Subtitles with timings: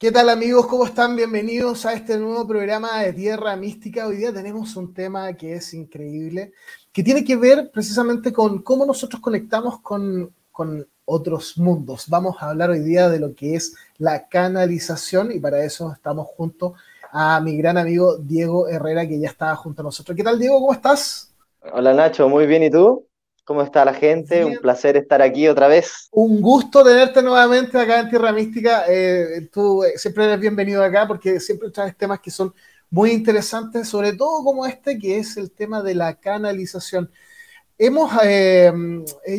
[0.00, 0.66] ¿Qué tal amigos?
[0.66, 1.14] ¿Cómo están?
[1.14, 4.06] Bienvenidos a este nuevo programa de Tierra Mística.
[4.06, 6.54] Hoy día tenemos un tema que es increíble,
[6.90, 12.06] que tiene que ver precisamente con cómo nosotros conectamos con, con otros mundos.
[12.08, 16.28] Vamos a hablar hoy día de lo que es la canalización y para eso estamos
[16.28, 16.72] junto
[17.12, 20.16] a mi gran amigo Diego Herrera que ya está junto a nosotros.
[20.16, 20.60] ¿Qué tal Diego?
[20.60, 21.34] ¿Cómo estás?
[21.74, 22.62] Hola Nacho, muy bien.
[22.62, 23.06] ¿Y tú?
[23.50, 24.44] ¿Cómo está la gente?
[24.44, 26.08] Un placer estar aquí otra vez.
[26.12, 28.84] Un gusto tenerte nuevamente acá en Tierra Mística.
[28.86, 32.54] Eh, tú eh, siempre eres bienvenido acá porque siempre traes temas que son
[32.90, 37.10] muy interesantes, sobre todo como este, que es el tema de la canalización.
[37.76, 38.72] Hemos, eh,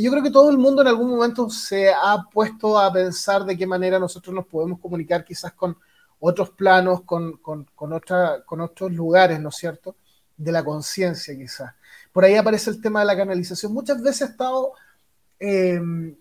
[0.02, 3.58] yo creo que todo el mundo en algún momento se ha puesto a pensar de
[3.58, 5.78] qué manera nosotros nos podemos comunicar quizás con
[6.20, 9.96] otros planos, con, con, con, otra, con otros lugares, ¿no es cierto?
[10.36, 11.72] De la conciencia quizás.
[12.12, 13.74] Por ahí aparece el tema de la canalización.
[13.74, 14.74] Muchas veces ha estado
[15.40, 16.16] em,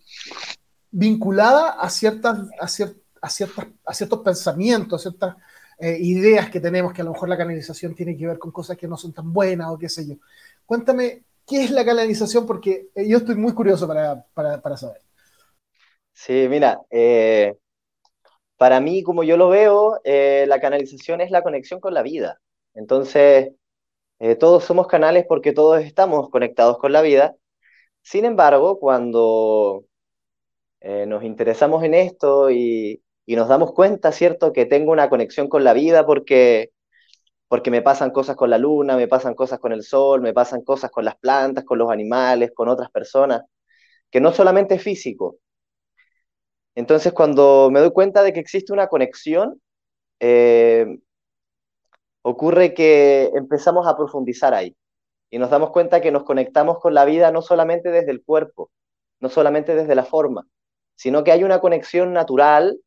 [0.90, 5.36] vinculada a, ciertas, a, ciertas, a ciertos pensamientos, a ciertas
[5.78, 8.76] eh, ideas que tenemos, que a lo mejor la canalización tiene que ver con cosas
[8.76, 10.16] que no son tan buenas o qué sé yo.
[10.66, 12.46] Cuéntame, ¿qué es la canalización?
[12.46, 15.00] Porque eh, yo estoy muy curioso para, para, saber.
[16.12, 17.56] Sí, mira, eh,
[18.58, 22.40] para mí, como yo lo veo, la canalización es la conexión con la vida.
[22.74, 23.52] Entonces,
[24.20, 27.36] eh, todos somos canales porque todos estamos conectados con la vida.
[28.02, 29.84] Sin embargo, cuando
[30.80, 35.64] eh, nos interesamos en esto y, nos damos cuenta, ¿cierto?, que tengo una conexión con
[35.64, 36.72] la vida porque,
[37.48, 40.62] porque me pasan cosas con la luna, me pasan cosas con el sol, me pasan
[40.62, 43.42] cosas con las plantas, con los animales, con otras personas,
[44.10, 45.38] que no solamente es físico.
[46.74, 49.60] Entonces, cuando me doy cuenta de que existe una conexión,
[50.20, 50.86] eh,
[52.22, 54.76] ocurre que empezamos a profundizar ahí
[55.30, 58.70] y nos damos cuenta que nos conectamos con la vida no solamente desde el cuerpo,
[59.20, 60.46] no solamente desde la forma,
[60.96, 62.78] sino que hay una conexión natural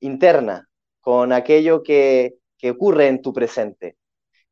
[0.00, 0.68] interna
[1.00, 2.36] con aquello que,
[2.68, 3.96] ocurre en tu presente.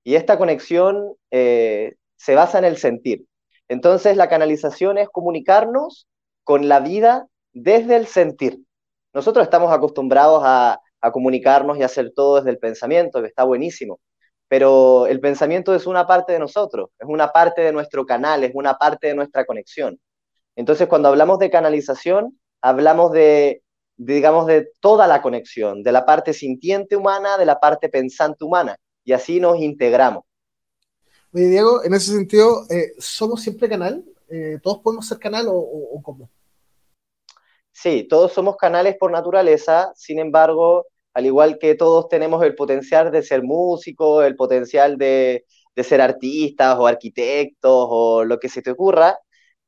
[0.05, 3.27] Y esta conexión eh, se basa en el sentir.
[3.67, 6.07] Entonces la canalización es comunicarnos
[6.45, 8.61] con la vida desde el sentir.
[9.13, 14.01] Nosotros estamos acostumbrados a, a comunicarnos y hacer todo desde el pensamiento, que está buenísimo.
[14.49, 18.53] Pero el pensamiento es una parte de nosotros, es una parte de nuestro canal, es
[18.55, 20.01] una parte de nuestra conexión.
[20.57, 23.63] Entonces, cuando hablamos de canalización, hablamos de,
[23.99, 28.79] digamos, de toda la conexión, de la parte sintiente humana, de la parte pensante humana,
[29.05, 30.25] y así nos integramos.
[31.35, 34.03] Oye, Diego, en ese sentido, eh, ¿somos siempre canal?
[34.31, 36.31] Eh, ¿Todos podemos ser canal o, o cómo?
[37.73, 43.11] Sí, todos somos canales por naturaleza, sin embargo, al igual que todos tenemos el potencial
[43.13, 45.45] de ser músicos, el potencial de,
[45.77, 49.19] ser artistas o arquitectos o lo que se te ocurra,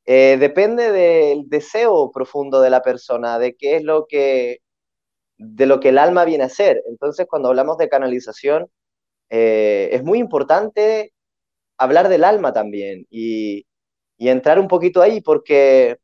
[0.05, 4.59] eh, depende del deseo profundo de la persona, de qué es lo que,
[5.37, 6.83] de lo que el alma viene a hacer.
[6.89, 8.67] Entonces, cuando hablamos de canalización,
[9.29, 11.13] eh, es muy importante
[11.77, 13.65] hablar del alma también y,
[14.17, 15.97] y entrar un poquito ahí, porque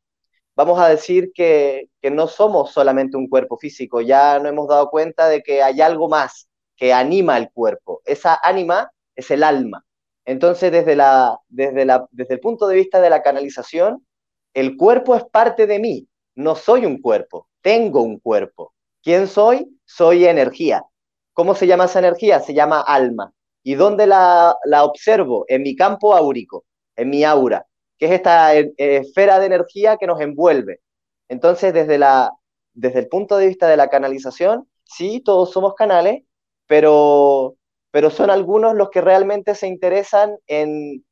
[0.56, 5.28] vamos a decir que, no somos solamente un cuerpo físico, ya no hemos dado cuenta
[5.28, 8.02] de que hay algo más que anima el cuerpo.
[8.04, 9.84] Esa ánima es el alma.
[10.24, 14.06] Entonces, desde, la, desde el punto de vista de la canalización,
[14.54, 16.08] el cuerpo es parte de mí.
[16.34, 18.74] No soy un cuerpo, tengo un cuerpo.
[19.02, 19.68] ¿Quién soy?
[19.84, 20.84] Soy energía.
[21.32, 22.40] ¿Cómo se llama esa energía?
[22.40, 23.32] Se llama alma.
[23.62, 25.44] ¿Y dónde la, la observo?
[25.48, 26.64] En mi campo áurico,
[26.96, 27.66] en mi aura
[28.06, 30.80] es esta eh, esfera de energía que nos envuelve.
[31.28, 32.32] Entonces, desde, la,
[32.72, 36.22] desde el punto de vista de la canalización, sí, todos somos canales,
[36.66, 37.56] pero,
[37.90, 41.04] pero son algunos los que realmente se interesan en,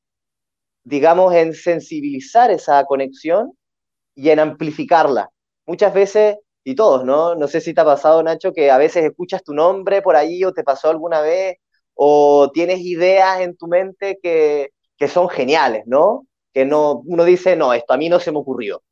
[0.84, 3.56] digamos, en sensibilizar esa conexión
[4.14, 5.30] y en amplificarla.
[5.66, 7.34] Muchas veces, y todos, ¿no?
[7.34, 10.44] No sé si te ha pasado, Nacho, que a veces escuchas tu nombre por ahí
[10.44, 11.56] o te pasó alguna vez,
[11.94, 16.26] o tienes ideas en tu mente que, que son geniales, ¿no?
[16.52, 18.82] Que no, uno dice, no, esto a mí no se me ocurrió.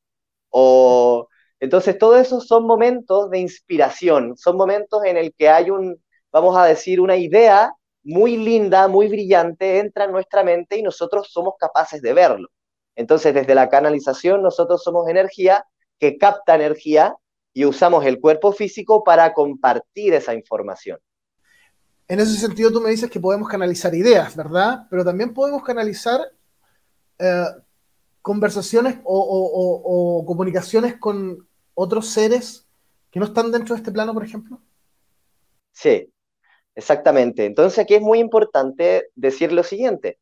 [0.51, 1.29] O,
[1.61, 6.03] entonces, todos esos son momentos de inspiración, son momentos en el que hay un,
[6.33, 7.73] vamos a decir, una idea
[8.03, 12.49] muy linda, muy brillante, entra en nuestra mente y nosotros somos capaces de verlo.
[12.97, 15.65] Entonces, desde la canalización, nosotros somos energía
[15.99, 17.15] que capta energía
[17.53, 20.99] y usamos el cuerpo físico para compartir esa información.
[22.09, 24.87] En ese sentido, tú me dices que podemos canalizar ideas, ¿verdad?
[24.91, 26.21] Pero también podemos canalizar
[27.21, 27.45] eh,
[28.23, 32.67] conversaciones o, comunicaciones con otros seres
[33.11, 34.61] que no están dentro de este plano, por ejemplo?
[35.73, 36.13] Sí,
[36.75, 37.47] exactamente.
[37.47, 40.19] Entonces aquí es muy importante decir lo siguiente,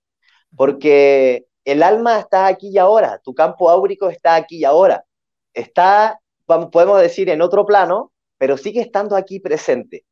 [0.57, 5.05] porque el alma está aquí y ahora, tu campo áurico está aquí y ahora,
[5.53, 10.05] está, podemos decir, en otro plano, pero sigue estando aquí presente.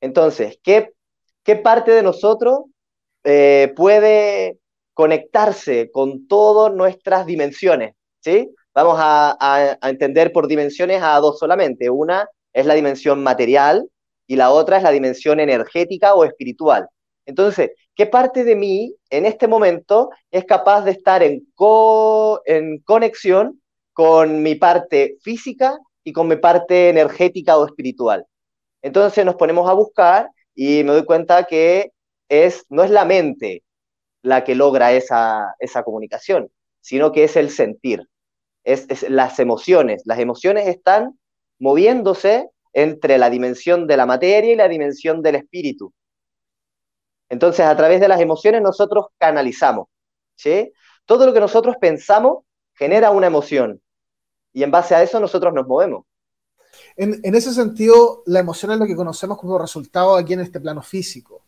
[0.00, 0.92] Entonces, ¿qué,
[1.42, 2.60] qué parte de nosotros
[3.24, 4.59] eh, puede
[5.00, 7.94] conectarse con todas nuestras dimensiones?
[8.20, 8.50] ¿sí?
[8.74, 11.88] Vamos a, entender por dimensiones a dos solamente.
[11.88, 13.88] Una es la dimensión material
[14.26, 16.86] y la otra es la dimensión energética o espiritual.
[17.24, 21.46] Entonces, ¿qué parte de mí en este momento es capaz de estar en,
[22.44, 23.58] en conexión
[23.94, 28.26] con mi parte física y con mi parte energética o espiritual?
[28.82, 31.90] Entonces nos ponemos a buscar y me doy cuenta que
[32.28, 33.62] es, no es la mente
[34.22, 36.50] la que logra esa, esa comunicación,
[36.80, 38.08] sino que es el sentir,
[38.64, 40.02] es, es las emociones.
[40.04, 41.18] Las emociones están
[41.58, 45.92] moviéndose entre la dimensión de la materia y la dimensión del espíritu.
[47.28, 49.88] Entonces, a través de las emociones nosotros canalizamos.
[50.34, 50.72] ¿sí?
[51.06, 52.44] Todo lo que nosotros pensamos
[52.74, 53.80] genera una emoción.
[54.52, 56.04] Y en base a eso nosotros nos movemos.
[56.96, 60.60] En, en, ese sentido, la emoción es lo que conocemos como resultado aquí en este
[60.60, 61.39] plano físico.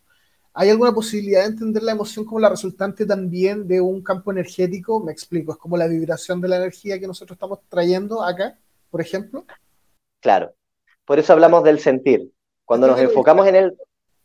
[0.55, 5.01] ¿Hay alguna posibilidad de entender la emoción como la resultante también de un campo energético?
[5.01, 8.59] Me explico, es como la vibración de la energía que nosotros estamos trayendo acá,
[8.91, 9.47] por ejemplo.
[10.21, 10.55] Claro,
[11.07, 12.31] por eso hablamos del sentir.
[12.67, 13.79] Cuando nos enfocamos en el...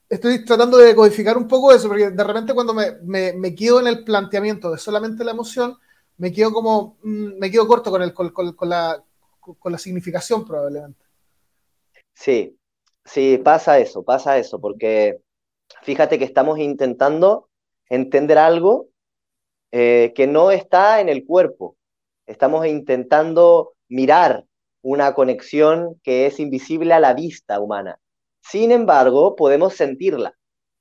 [0.09, 3.79] Estoy tratando de codificar un poco eso, porque de repente cuando me, me, me quedo
[3.79, 5.77] en el planteamiento de solamente la emoción,
[6.17, 9.01] me quedo como, mm, me quedo corto con, el, con, con, con la,
[9.39, 11.05] con la significación probablemente.
[12.13, 12.57] Sí,
[13.05, 15.21] sí, pasa eso, pasa eso, porque
[15.87, 17.47] fíjate que estamos intentando
[17.87, 18.89] entender algo
[19.71, 21.77] eh, que no está en el cuerpo.
[22.25, 24.43] Estamos intentando mirar
[24.81, 28.01] una conexión que es invisible a la vista humana.
[28.41, 30.33] Sin embargo, podemos sentirla.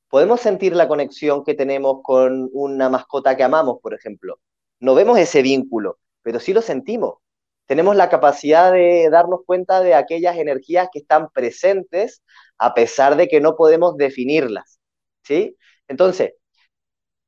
[0.09, 4.41] Podemos sentir la conexión que tenemos con una mascota que amamos, por ejemplo.
[4.81, 7.19] No vemos ese vínculo, pero sí lo sentimos.
[7.67, 12.25] Tenemos la capacidad de darnos cuenta de aquellas energías que están presentes
[12.59, 14.76] a pesar de que no podemos definirlas.
[15.27, 15.57] ¿Sí?
[15.89, 16.35] Entonces,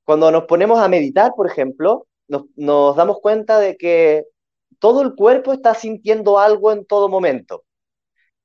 [0.05, 4.25] cuando nos ponemos a meditar, por ejemplo, nos, damos cuenta de que
[4.79, 7.65] todo el cuerpo está sintiendo algo en todo momento.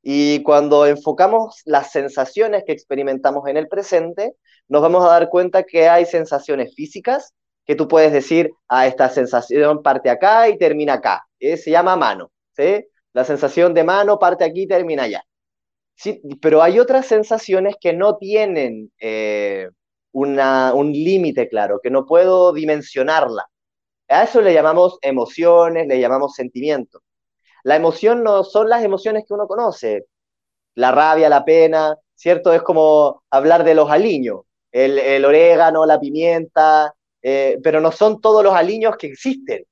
[0.01, 4.35] Y cuando enfocamos las sensaciones que experimentamos en el presente,
[4.67, 7.33] nos vamos a dar cuenta que hay sensaciones físicas,
[7.65, 11.25] que tú puedes decir, ah, esta sensación parte acá y termina acá.
[11.39, 12.85] Eh, se llama mano, ¿sí?
[13.13, 15.23] La sensación de mano parte aquí y termina allá.
[15.95, 19.69] Sí, pero hay otras sensaciones que no tienen eh,
[20.11, 23.45] una, un límite claro, que no puedo dimensionarla.
[24.09, 27.01] A eso le llamamos emociones, le llamamos sentimientos.
[27.63, 30.05] La emoción no son las emociones que uno conoce.
[30.75, 32.53] La rabia, la pena, ¿cierto?
[32.53, 34.41] Es como hablar de los aliños,
[34.71, 39.65] el, el orégano, la pimienta, eh, pero no son todos los aliños que existen.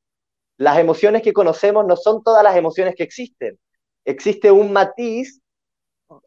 [0.57, 3.59] Las emociones que conocemos no son todas las emociones que existen.
[4.05, 5.40] Existe un matiz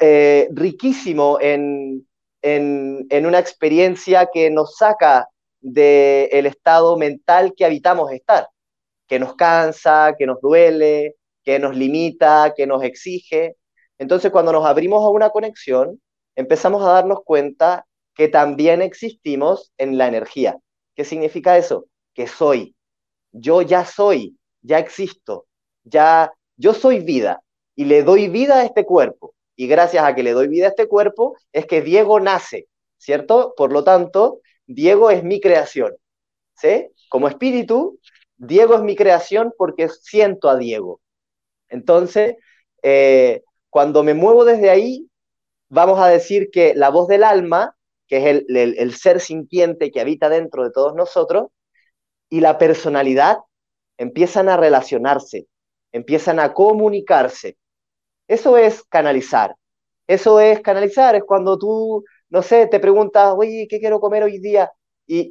[0.00, 2.06] eh, riquísimo en,
[2.42, 5.28] en, en, una experiencia que nos saca
[5.60, 8.48] del estado mental que habitamos estar,
[9.06, 13.56] que nos cansa, que nos duele, que nos limita, que nos exige.
[13.98, 16.00] Entonces, cuando nos abrimos a una conexión,
[16.36, 20.56] empezamos a darnos cuenta que también existimos en la energía.
[20.94, 21.86] ¿Qué significa eso?
[22.14, 22.74] Que soy.
[23.32, 25.46] Yo ya soy, ya existo,
[25.82, 27.42] ya yo soy vida
[27.74, 29.33] y le doy vida a este cuerpo.
[29.56, 32.68] Y gracias a que le doy vida a este cuerpo es que Diego nace,
[32.98, 33.54] ¿cierto?
[33.56, 35.94] Por lo tanto, Diego es mi creación.
[36.56, 36.88] ¿Sí?
[37.08, 37.98] Como espíritu,
[38.36, 41.00] Diego es mi creación porque siento a Diego.
[41.68, 42.36] Entonces,
[42.82, 45.08] eh, cuando me muevo desde ahí,
[45.68, 49.90] vamos a decir que la voz del alma, que es el, el, el ser sintiente
[49.90, 51.48] que habita dentro de todos nosotros,
[52.28, 53.38] y la personalidad
[53.96, 55.46] empiezan a relacionarse,
[55.92, 57.56] empiezan a comunicarse.
[58.28, 59.54] Eso es canalizar.
[60.06, 62.04] Eso es canalizar, es cuando tú
[62.34, 64.72] no sé, te preguntas, oye, ¿qué quiero comer hoy día?
[65.06, 65.30] Y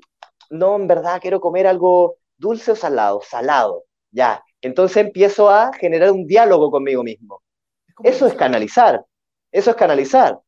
[0.49, 4.41] no, en verdad quiero comer algo dulce o salado, salado, ya.
[4.61, 7.41] Entonces empiezo a generar un diálogo conmigo mismo.
[8.03, 9.05] Eso es canalizar,
[9.51, 10.39] eso es canalizar.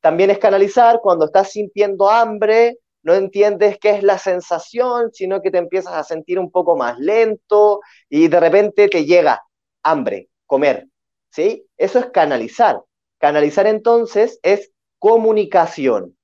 [0.00, 5.52] También es canalizar cuando estás sintiendo hambre, no entiendes qué es la sensación, sino que
[5.52, 7.80] te empiezas a sentir un poco más lento
[8.10, 9.42] y de repente te llega
[9.84, 10.88] hambre, comer,
[11.30, 11.66] ¿sí?
[11.76, 12.80] Eso es canalizar.
[13.18, 16.16] Canalizar entonces es comunicación.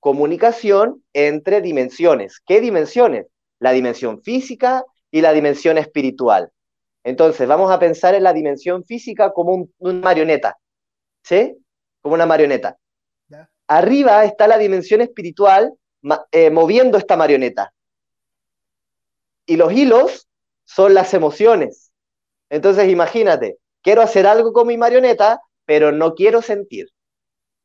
[0.00, 2.40] Comunicación entre dimensiones.
[2.46, 3.26] ¿Qué dimensiones?
[3.58, 6.50] La dimensión física y la dimensión espiritual.
[7.04, 10.58] Entonces, vamos a pensar en la dimensión física como un, una marioneta.
[11.22, 11.56] ¿Sí?
[12.00, 12.76] Como una marioneta.
[13.66, 15.72] Arriba está la dimensión espiritual
[16.32, 17.72] eh, moviendo esta marioneta.
[19.46, 20.28] Y los hilos
[20.64, 21.92] son las emociones.
[22.48, 26.88] Entonces, imagínate, quiero hacer algo con mi marioneta, pero no quiero sentir,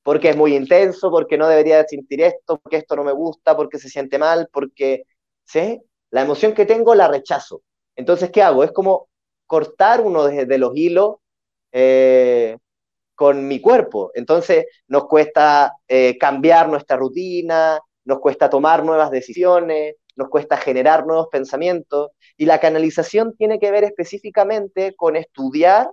[0.03, 3.79] porque es muy intenso, porque no debería sentir esto, porque esto no me gusta, porque
[3.79, 5.05] se siente mal, porque,
[5.45, 5.81] ¿sí?
[6.11, 7.61] La emoción que tengo la rechazo.
[7.95, 8.63] Entonces, ¿qué hago?
[8.63, 9.09] Es como
[9.47, 11.15] cortar uno de, los hilos
[11.71, 12.57] eh,
[13.15, 14.11] con mi cuerpo.
[14.13, 21.05] Entonces, nos cuesta eh, cambiar nuestra rutina, nos cuesta tomar nuevas decisiones, nos cuesta generar
[21.05, 22.11] nuevos pensamientos.
[22.37, 25.89] Y la canalización tiene que ver específicamente con estudiar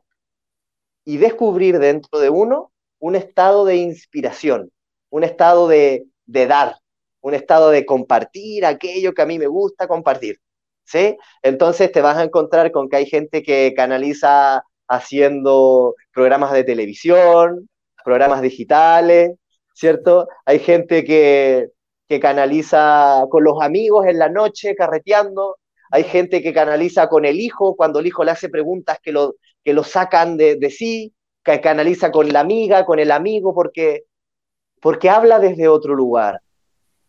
[1.04, 4.71] y descubrir dentro de uno un estado de inspiración,
[5.11, 6.76] un estado de, dar,
[7.21, 10.38] un estado de compartir aquello que a mí me gusta compartir.
[10.85, 11.16] ¿Sí?
[11.42, 17.68] Entonces te vas a encontrar con que hay gente que canaliza haciendo programas de televisión,
[18.04, 19.32] programas digitales,
[19.75, 20.28] ¿cierto?
[20.44, 21.68] Hay gente que,
[22.09, 25.56] que canaliza con los amigos en la noche, carreteando.
[25.90, 29.37] Hay gente que canaliza con el hijo cuando el hijo le hace preguntas que lo,
[29.64, 34.04] que lo sacan de, de sí, que canaliza con la amiga, con el amigo, porque,
[34.81, 36.40] porque habla desde otro lugar.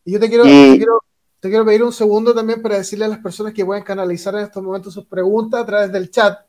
[0.06, 1.00] Y yo te quiero, te quiero,
[1.40, 4.42] te quiero pedir un segundo también para decirle a las personas que pueden canalizar en
[4.42, 6.40] estos momentos sus preguntas a través del chat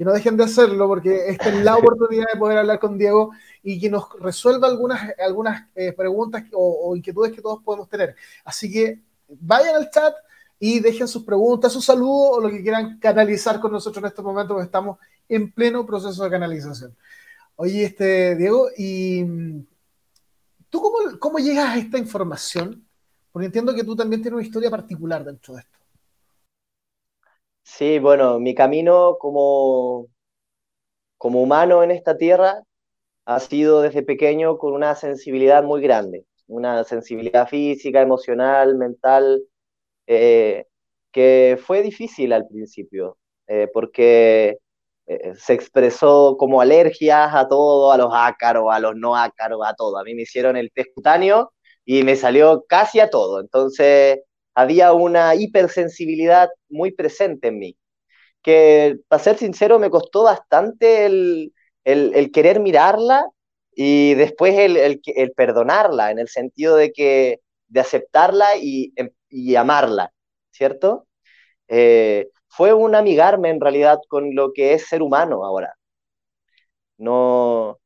[0.00, 3.32] que no dejen de hacerlo porque esta es la oportunidad de poder hablar con Diego
[3.62, 8.16] y que nos resuelva algunas, algunas eh, preguntas o, inquietudes que todos podemos tener.
[8.42, 8.98] Así que
[9.28, 10.14] vayan al chat
[10.62, 14.24] y dejen sus preguntas, sus saludos o lo que quieran canalizar con nosotros en estos
[14.24, 16.94] momentos, porque estamos en pleno proceso de canalización.
[17.56, 19.24] Oye, este, Diego, ¿y
[20.68, 22.86] tú cómo, cómo llegas a esta información?
[23.32, 25.78] Porque entiendo que tú también tienes una historia particular dentro de esto.
[27.62, 30.08] Sí, bueno, mi camino como,
[31.16, 32.62] como humano en esta tierra
[33.24, 39.42] ha sido desde pequeño con una sensibilidad muy grande, una sensibilidad física, emocional, mental,
[40.12, 40.66] eh,
[41.12, 44.58] que fue difícil al principio, eh, porque
[45.06, 49.74] eh, se expresó como alergias a todo, a los ácaros, a los no ácaros, a
[49.74, 49.98] todo.
[49.98, 51.52] A mí me hicieron el test cutáneo
[51.84, 53.40] y me salió casi a todo.
[53.40, 54.18] Entonces,
[54.54, 57.76] había una hipersensibilidad muy presente en mí,
[58.42, 61.52] que para ser sincero me costó bastante el,
[62.32, 63.26] querer mirarla
[63.72, 65.00] y después el,
[65.36, 68.92] perdonarla, en el sentido de que de aceptarla y,
[69.56, 70.12] amarla,
[70.50, 71.06] ¿cierto?
[71.68, 75.74] Eh, fue un amigarme en realidad con lo que es ser humano ahora.
[76.98, 77.78] No,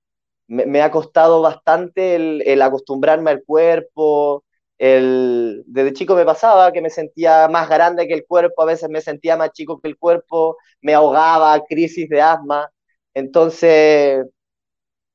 [0.48, 4.44] me, ha costado bastante el, acostumbrarme al cuerpo,
[4.78, 8.88] el, desde chico me pasaba que me sentía más grande que el cuerpo, a veces
[8.90, 12.70] me sentía más chico que el cuerpo, me ahogaba, crisis de asma.
[13.14, 14.26] Entonces,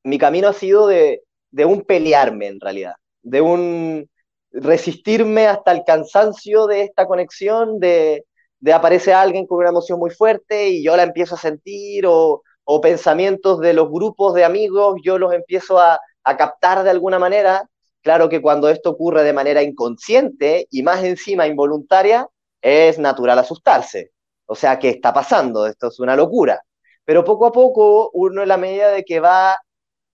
[0.03, 1.21] mi camino ha sido de
[1.65, 4.09] un pelearme en realidad, de un
[4.51, 8.25] resistirme hasta el cansancio de esta conexión, de,
[8.59, 12.43] de aparece alguien con una emoción muy fuerte y yo la empiezo a sentir, o,
[12.63, 17.19] o pensamientos de los grupos de amigos, yo los empiezo a, a captar de alguna
[17.19, 17.67] manera
[18.01, 22.27] Claro que cuando esto ocurre de manera inconsciente y más encima involuntaria,
[22.61, 24.11] es natural asustarse.
[24.45, 25.67] O sea, ¿qué está pasando?
[25.67, 26.63] Esto es una locura.
[27.05, 29.57] Pero poco a poco, uno en la medida de que va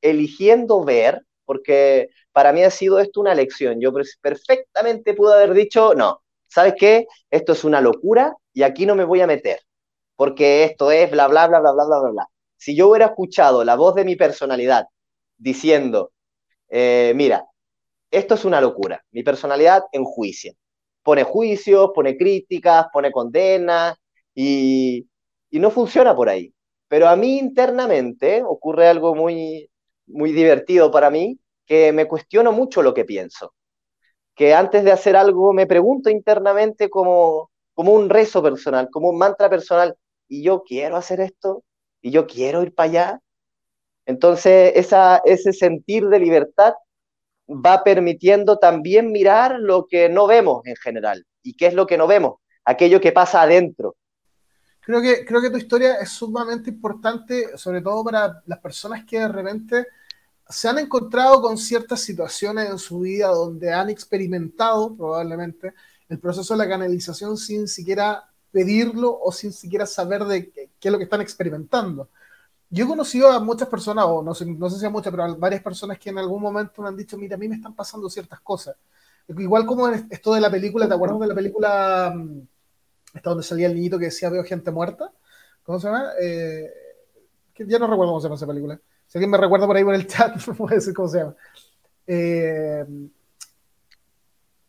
[0.01, 3.79] eligiendo ver, porque para mí ha sido esto una lección.
[3.79, 7.07] Yo perfectamente pude haber dicho, no, ¿sabes qué?
[7.29, 9.59] Esto es una locura y aquí no me voy a meter,
[10.15, 12.27] porque esto es bla, bla, bla, bla, bla, bla, bla.
[12.57, 14.87] Si yo hubiera escuchado la voz de mi personalidad
[15.37, 16.11] diciendo,
[16.69, 17.45] eh, mira,
[18.11, 19.03] esto es una locura.
[19.11, 20.53] Mi personalidad enjuicia.
[21.03, 23.95] Pone juicios, pone críticas, pone condenas
[24.33, 25.07] y,
[25.51, 26.53] no funciona por ahí.
[26.87, 29.69] Pero a mí internamente ocurre algo muy,
[30.07, 33.53] muy divertido para mí, que me cuestiono mucho lo que pienso.
[34.35, 39.17] Que antes de hacer algo me pregunto internamente como, como un rezo personal, como un
[39.17, 39.95] mantra personal,
[40.27, 41.63] y yo quiero hacer esto,
[42.01, 43.19] y yo quiero ir para allá.
[44.05, 46.73] Entonces, esa, ese sentir de libertad
[47.49, 51.25] va permitiendo también mirar lo que no vemos en general.
[51.43, 52.35] ¿Y qué es lo que no vemos?
[52.65, 53.95] Aquello que pasa adentro.
[54.85, 59.19] Creo que, creo que tu historia es sumamente importante, sobre todo para las personas que
[59.19, 59.87] de repente
[60.47, 65.73] se han encontrado con ciertas situaciones en su vida donde han experimentado probablemente
[66.07, 70.91] el proceso de la canalización sin siquiera pedirlo o sin siquiera saber de qué, es
[70.91, 72.09] lo que están experimentando
[72.69, 75.23] yo he conocido a muchas personas, o no sé, no sé si a muchas, pero
[75.23, 77.73] a varias personas que en algún momento me han dicho, mira, a mí me están
[77.75, 78.75] pasando ciertas cosas.
[79.27, 82.41] Igual como esto de la película, ¿te acuerdas de la película, mm,
[83.15, 85.11] esta donde salía el niñito que decía veo gente muerta?
[85.63, 86.11] ¿Cómo se llama?
[86.21, 86.69] Eh,
[87.57, 88.79] ya no recuerdo cómo se llama esa película.
[89.07, 91.35] Si alguien me recuerda por ahí por el chat, me puede decir cómo se llama.
[92.05, 92.85] Eh,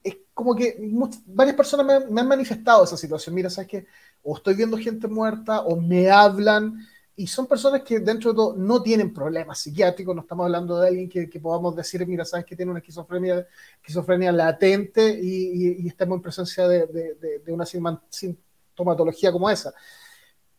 [0.03, 0.79] es como que
[1.27, 3.35] varias personas me, me, han manifestado esa situación.
[3.35, 3.87] Mira, ¿sabes qué?
[4.23, 6.87] O estoy viendo gente muerta, o me hablan
[7.19, 10.89] y son personas que dentro de todo no tienen problemas psiquiátricos, no estamos hablando de
[10.89, 13.47] alguien que, podamos decir, mira, sabes que tiene una esquizofrenia,
[13.77, 19.73] esquizofrenia latente y, estamos en presencia de, una sintomatología como esa.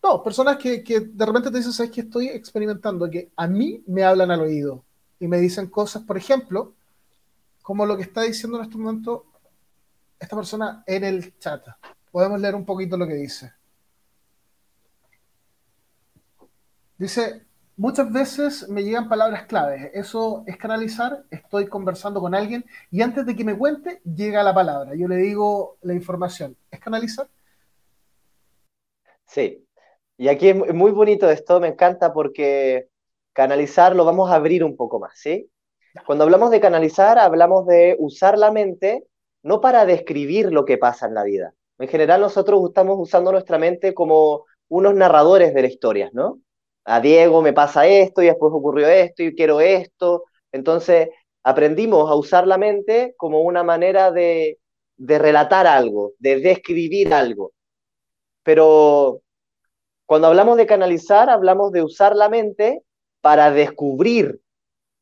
[0.01, 4.03] No, personas que, de repente te dicen, sabes que estoy experimentando, que a mí me
[4.03, 4.83] hablan al oído
[5.19, 6.73] y me dicen cosas, por ejemplo,
[7.61, 9.25] como lo que está diciendo en este momento
[10.19, 11.63] esta persona en el chat.
[12.11, 13.56] Podemos leer un poquito lo que dice.
[16.97, 19.91] Dice, muchas veces me llegan palabras claves.
[19.93, 21.23] Eso es canalizar.
[21.29, 24.95] Estoy conversando con alguien y antes de que me cuente, llega la palabra.
[24.95, 26.57] Yo le digo la información.
[26.71, 27.27] ¿Es canalizar?
[29.25, 29.63] Sí.
[30.17, 32.89] Y aquí es muy bonito esto, me encanta porque
[33.33, 35.51] canalizar lo vamos a abrir un poco más, ¿sí?
[36.07, 39.05] Cuando hablamos de canalizar, hablamos de usar la mente
[39.43, 41.53] no para describir lo que pasa en la vida.
[41.77, 46.39] En general nosotros estamos usando nuestra mente como unos narradores de la historia, ¿no?
[46.89, 50.23] A Diego me pasa esto y después ocurrió esto y quiero esto.
[50.53, 51.09] Entonces
[51.43, 54.57] aprendimos a usar la mente como una manera de,
[54.95, 57.51] de relatar algo, de describir algo.
[58.41, 59.21] Pero
[60.05, 62.83] cuando hablamos de canalizar, hablamos de usar la mente
[63.19, 64.39] para descubrir,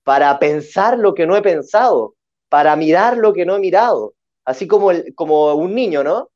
[0.03, 2.15] para pensar lo que no he pensado,
[2.49, 6.31] para mirar lo que no he mirado, así como, el, como un niño, ¿no?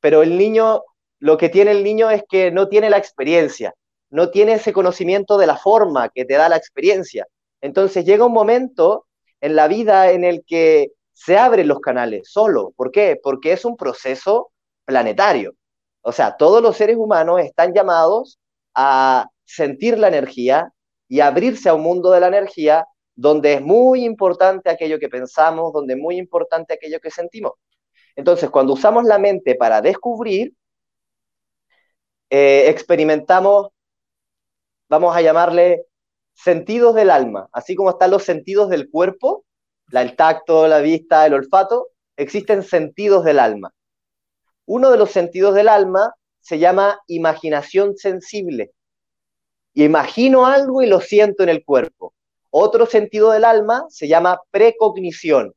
[0.00, 0.82] Pero el niño,
[1.20, 3.74] lo que tiene el niño es que no tiene la experiencia,
[4.14, 7.26] no tiene ese conocimiento de la forma que te da la experiencia.
[7.60, 9.06] Entonces llega un momento
[9.40, 12.72] en la vida en el que se abren los canales solo.
[12.76, 13.18] ¿Por qué?
[13.20, 14.52] Porque es un proceso
[14.84, 15.54] planetario.
[16.00, 18.38] O sea, todos los seres humanos están llamados
[18.72, 20.72] a sentir la energía
[21.08, 25.72] y abrirse a un mundo de la energía donde es muy importante aquello que pensamos,
[25.72, 27.54] donde es muy importante aquello que sentimos.
[28.14, 30.54] Entonces, cuando usamos la mente para descubrir,
[32.30, 33.73] eh, experimentamos
[34.88, 35.86] vamos a llamarle
[36.34, 39.44] sentidos del alma, así como están los sentidos del cuerpo,
[39.92, 43.72] el tacto, la vista, el olfato, existen sentidos del alma.
[44.66, 48.72] Uno de los sentidos del alma se llama imaginación sensible.
[49.74, 52.14] Imagino algo y lo siento en el cuerpo.
[52.50, 55.52] Otro sentido del alma se llama precognición,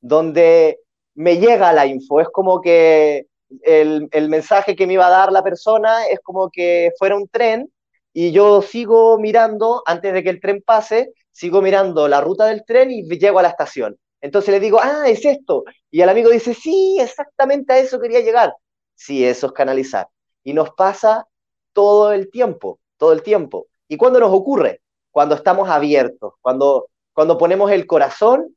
[0.00, 0.80] donde
[1.14, 3.26] me llega la info, es como que
[3.62, 7.28] el, el mensaje que me iba a dar la persona es como que fuera un
[7.28, 7.70] tren
[8.12, 12.64] y yo sigo mirando, antes de que el tren pase, sigo mirando la ruta del
[12.64, 13.98] tren y llego a la estación.
[14.20, 15.64] Entonces le digo, ah, es esto.
[15.90, 18.54] Y el amigo dice, sí, exactamente a eso quería llegar.
[18.94, 20.08] Sí, eso es canalizar.
[20.44, 21.26] Y nos pasa
[21.72, 23.66] todo el tiempo, todo el tiempo.
[23.88, 24.80] ¿Y cuándo nos ocurre?
[25.10, 28.54] Cuando estamos abiertos, cuando, cuando ponemos el corazón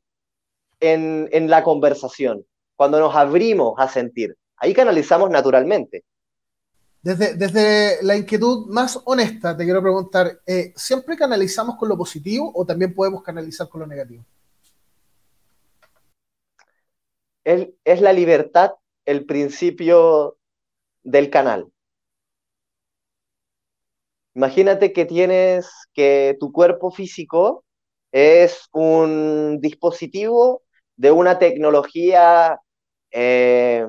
[0.80, 4.36] en, en la conversación, cuando nos abrimos a sentir.
[4.58, 6.04] Ahí canalizamos naturalmente.
[7.06, 12.66] Desde, la inquietud más honesta, te quiero preguntar, eh, ¿siempre canalizamos con lo positivo o
[12.66, 14.24] también podemos canalizar con lo negativo?
[17.44, 18.72] es la libertad
[19.04, 20.36] el principio
[21.04, 21.70] del canal.
[24.34, 27.64] Imagínate que tienes que tu cuerpo físico
[28.10, 30.64] es un dispositivo
[30.96, 32.58] de una tecnología
[33.12, 33.86] eh,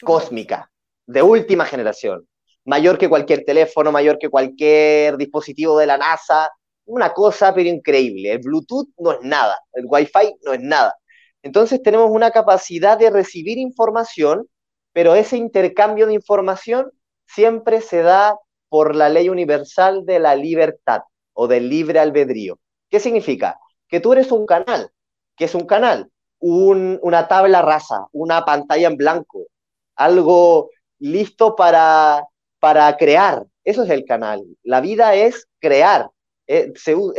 [0.00, 0.71] cósmica
[1.12, 2.26] de última generación,
[2.64, 6.50] mayor que cualquier teléfono, mayor que cualquier dispositivo de la NASA,
[6.84, 8.32] una cosa pero increíble.
[8.32, 10.94] El Bluetooth no es nada, el Wi-Fi no es nada.
[11.42, 14.46] Entonces tenemos una capacidad de recibir información,
[14.92, 16.90] pero ese intercambio de información
[17.26, 18.36] siempre se da
[18.68, 21.02] por la ley universal de la libertad
[21.34, 22.58] o del libre albedrío.
[22.90, 23.58] ¿Qué significa?
[23.88, 24.90] Que tú eres un canal.
[25.36, 26.08] ¿Qué es un canal?
[26.44, 29.46] una tabla rasa, una pantalla en blanco,
[29.94, 30.70] algo
[31.02, 32.24] listo para,
[32.60, 33.44] para crear.
[33.64, 34.44] Eso es el canal.
[34.62, 36.08] La vida es crear.
[36.46, 36.72] Eh,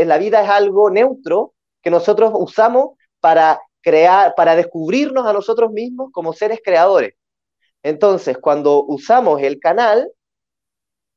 [0.06, 6.12] la vida es algo neutro que nosotros usamos para crear, para descubrirnos a nosotros mismos
[6.14, 7.16] como seres creadores.
[7.84, 10.10] Entonces, cuando usamos el canal,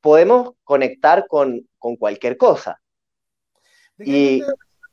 [0.00, 2.80] podemos conectar con, cualquier cosa.
[3.98, 4.42] y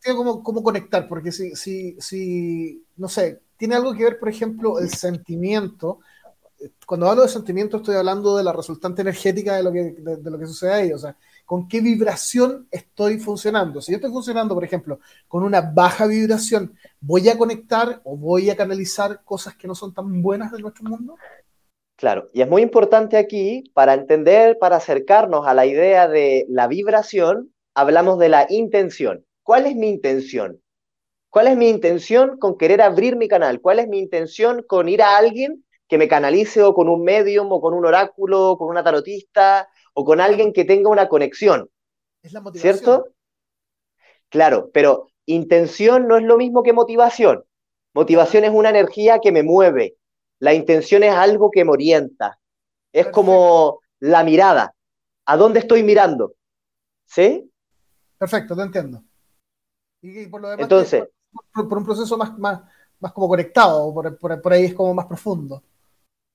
[0.05, 4.79] cómo, cómo conectar, porque si, si, si, no sé, tiene algo que ver, por ejemplo,
[4.79, 6.01] el sentimiento
[6.85, 10.39] cuando hablo de sentimiento estoy hablando de la resultante energética de lo que, de, lo
[10.39, 13.81] que sucede ahí, o sea, con qué vibración estoy funcionando.
[13.81, 18.49] Si yo estoy funcionando, por ejemplo, con una baja vibración, ¿voy a conectar o voy
[18.49, 21.15] a canalizar cosas que no son tan buenas de nuestro mundo?
[21.95, 26.67] Claro, y es muy importante aquí, para entender, para acercarnos a la idea de la
[26.67, 29.25] vibración, hablamos de la intención.
[29.43, 30.61] ¿Cuál es mi intención?
[31.29, 33.59] ¿Cuál es mi intención con querer abrir mi canal?
[33.61, 35.63] ¿Cuál es mi intención con ir a alguien
[35.93, 39.69] que me canalice o con un medium o con un oráculo, o con una tarotista
[39.93, 41.69] o con alguien que tenga una conexión.
[42.23, 42.73] Es la motivación.
[42.73, 43.07] ¿Cierto?
[44.27, 47.43] Claro, pero intención no es lo mismo que motivación.
[47.93, 49.95] Motivación es una energía que me mueve.
[50.39, 52.39] La intención es algo que me orienta.
[52.91, 54.73] Es como la mirada.
[55.27, 56.33] ¿A dónde estoy mirando?
[57.05, 57.51] ¿Sí?
[58.17, 59.03] Perfecto, te entiendo.
[60.01, 61.03] Y, por lo demás, Entonces,
[61.53, 62.63] por, un proceso más, más,
[62.99, 65.61] más como conectado, por, por, ahí es como más profundo.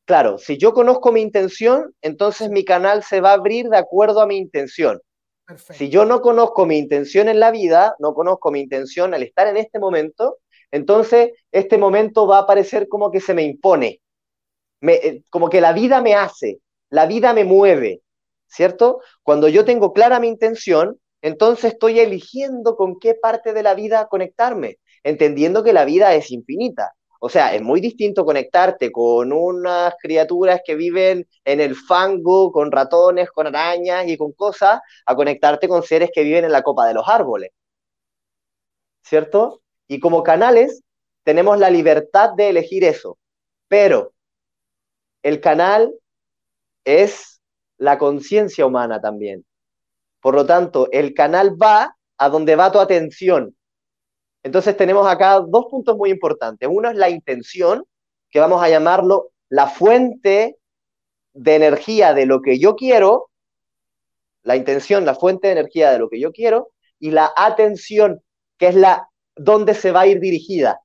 [0.09, 4.23] Claro, si yo conozco mi intención, entonces mi canal se va a abrir de acuerdo
[4.23, 5.03] a mi intención.
[5.75, 9.49] Si yo no conozco mi intención en la vida, no conozco mi intención al estar
[9.49, 10.39] en este momento,
[10.71, 14.01] entonces este momento va a parecer como que se me impone,
[14.81, 18.01] eh, como que la vida me hace, la vida me mueve,
[18.47, 19.03] ¿cierto?
[19.23, 24.09] Cuando yo tengo clara mi intención, entonces estoy eligiendo con qué parte de la vida
[24.09, 26.95] conectarme, entendiendo que la vida es infinita.
[27.21, 32.71] O sea, es muy distinto conectarte con unas criaturas que viven en el fango, con
[32.71, 36.87] ratones, con arañas y con cosas, a conectarte con seres que viven en la copa
[36.87, 37.51] de los árboles.
[39.03, 39.63] ¿Cierto?
[39.89, 40.83] Y como canales
[41.25, 43.19] tenemos la libertad de elegir eso.
[43.69, 44.13] Pero
[45.23, 45.93] el canal
[46.85, 47.41] es
[47.79, 49.45] la conciencia humana también.
[50.21, 53.57] Por lo tanto, el canal va a donde va tu atención.
[54.49, 56.67] Entonces tenemos acá dos puntos muy importantes.
[56.73, 57.85] Uno es la intención,
[58.31, 60.57] que vamos a llamarlo la fuente
[61.35, 63.29] de energía de lo que yo quiero,
[64.45, 68.23] la intención, la fuente de energía de lo que yo quiero, y la atención,
[68.57, 70.81] que es la donde se va a ir dirigida.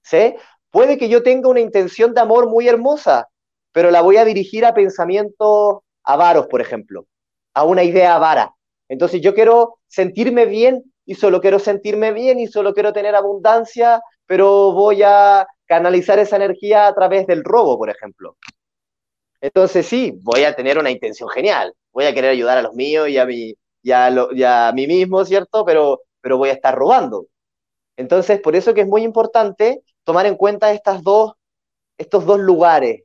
[0.00, 0.34] ¿Sí?
[0.70, 3.28] Puede que yo tenga una intención de amor muy hermosa,
[3.72, 7.06] pero la voy a dirigir a pensamientos avaros, por ejemplo,
[7.52, 8.54] a una idea avara.
[8.88, 14.02] Entonces yo quiero sentirme bien y solo quiero sentirme bien y solo quiero tener abundancia,
[14.26, 18.36] pero voy a canalizar esa energía a través del robo, por ejemplo.
[19.40, 23.08] Entonces sí, voy a tener una intención genial, voy a querer ayudar a los míos
[23.08, 25.64] y a mí, y a, mí mismo, ¿cierto?
[25.64, 27.26] Pero, pero voy a estar robando.
[27.96, 31.34] Entonces, por eso que es muy importante tomar en cuenta estas dos,
[31.96, 33.04] estos dos lugares,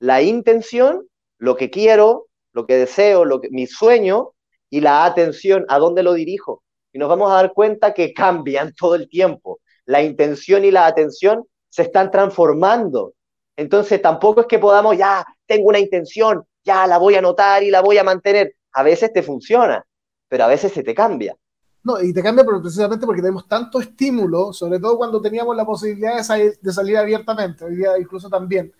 [0.00, 1.06] la intención,
[1.38, 4.32] lo que quiero, lo que deseo, lo que, mi sueño,
[4.68, 6.63] y la atención, ¿a dónde lo dirijo?
[6.94, 9.60] Y nos vamos a dar cuenta que cambian todo el tiempo.
[9.84, 13.12] La intención y la atención se están transformando.
[13.56, 17.70] Entonces tampoco es que podamos, ya, tengo una intención, ya la voy a anotar y
[17.70, 18.54] la voy a mantener.
[18.72, 19.84] A veces te funciona,
[20.28, 21.36] pero a veces se te cambia.
[21.82, 26.16] No, y te cambia precisamente porque tenemos tanto estímulo, sobre todo cuando teníamos la posibilidad
[26.16, 28.72] de salir, de salir abiertamente, hoy día incluso también,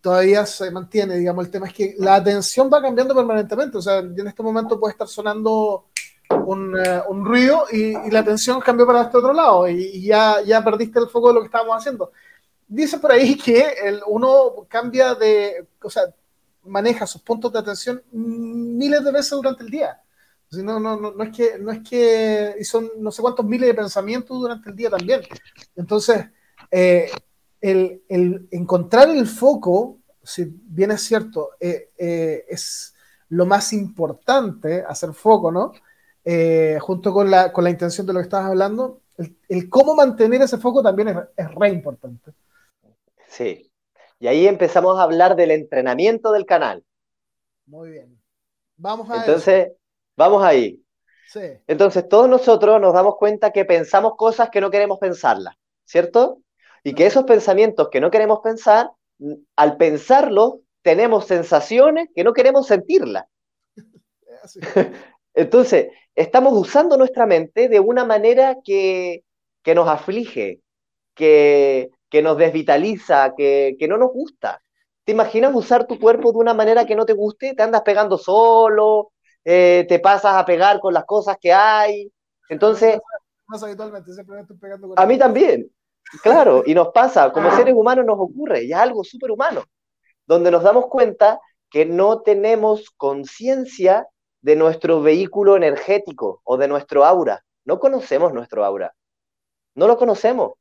[0.00, 3.98] todavía se mantiene, digamos, el tema es que la atención va cambiando permanentemente, o sea,
[3.98, 5.86] en este momento puede estar sonando
[6.30, 10.62] un, eh, un ruido y, la atención cambió para este otro lado y, ya, ya
[10.62, 12.12] perdiste el foco de lo que estábamos haciendo.
[12.66, 13.64] Dice por ahí que
[14.06, 16.02] uno cambia de, o sea,
[16.64, 20.00] maneja sus puntos de atención miles de veces durante el día.
[20.50, 23.68] No, no, no, no, es que, no es que, y son no sé cuántos miles
[23.68, 25.20] de pensamientos durante el día también.
[25.74, 26.26] Entonces,
[26.70, 27.10] eh,
[27.60, 31.90] el, el, encontrar el foco, si bien es cierto, eh,
[32.48, 32.94] es
[33.28, 35.72] lo más importante, hacer foco, ¿no?
[36.28, 39.00] Eh, junto con la, con la intención de lo que estabas hablando,
[39.48, 42.32] el, cómo mantener ese foco también es, es, re importante.
[43.28, 43.70] Sí,
[44.18, 46.84] y ahí empezamos a hablar del entrenamiento del canal.
[47.66, 48.20] Muy bien.
[48.76, 49.68] Vamos a Entonces,
[50.16, 50.82] vamos ahí.
[51.28, 51.60] Sí.
[51.68, 56.40] Entonces, todos nosotros nos damos cuenta que pensamos cosas que no queremos pensarlas, ¿cierto?
[56.82, 58.90] Y que esos pensamientos que no queremos pensar,
[59.54, 63.26] al pensarlos, tenemos sensaciones que no queremos sentirlas.
[65.36, 69.22] Entonces, estamos usando nuestra mente de una manera que,
[69.66, 70.62] nos aflige,
[71.14, 71.90] que,
[72.22, 74.62] nos desvitaliza, que, no nos gusta.
[75.04, 77.54] ¿Te imaginas usar tu cuerpo de una manera que no te guste?
[77.54, 79.12] Te andas pegando solo,
[79.44, 82.10] eh, te pasas a pegar con las cosas que hay.
[82.48, 82.98] Entonces,
[84.96, 85.70] a mí también,
[86.22, 89.64] claro, y nos pasa, como seres humanos nos ocurre, y es algo súper humano,
[90.26, 91.38] donde nos damos cuenta
[91.70, 94.08] que no tenemos conciencia
[94.46, 97.44] de nuestro vehículo energético o de nuestro aura.
[97.64, 98.94] No conocemos nuestro aura.
[99.74, 100.52] No lo conocemos.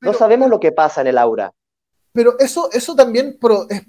[0.00, 1.52] no sabemos lo que pasa en el aura.
[2.12, 3.36] Pero eso, eso también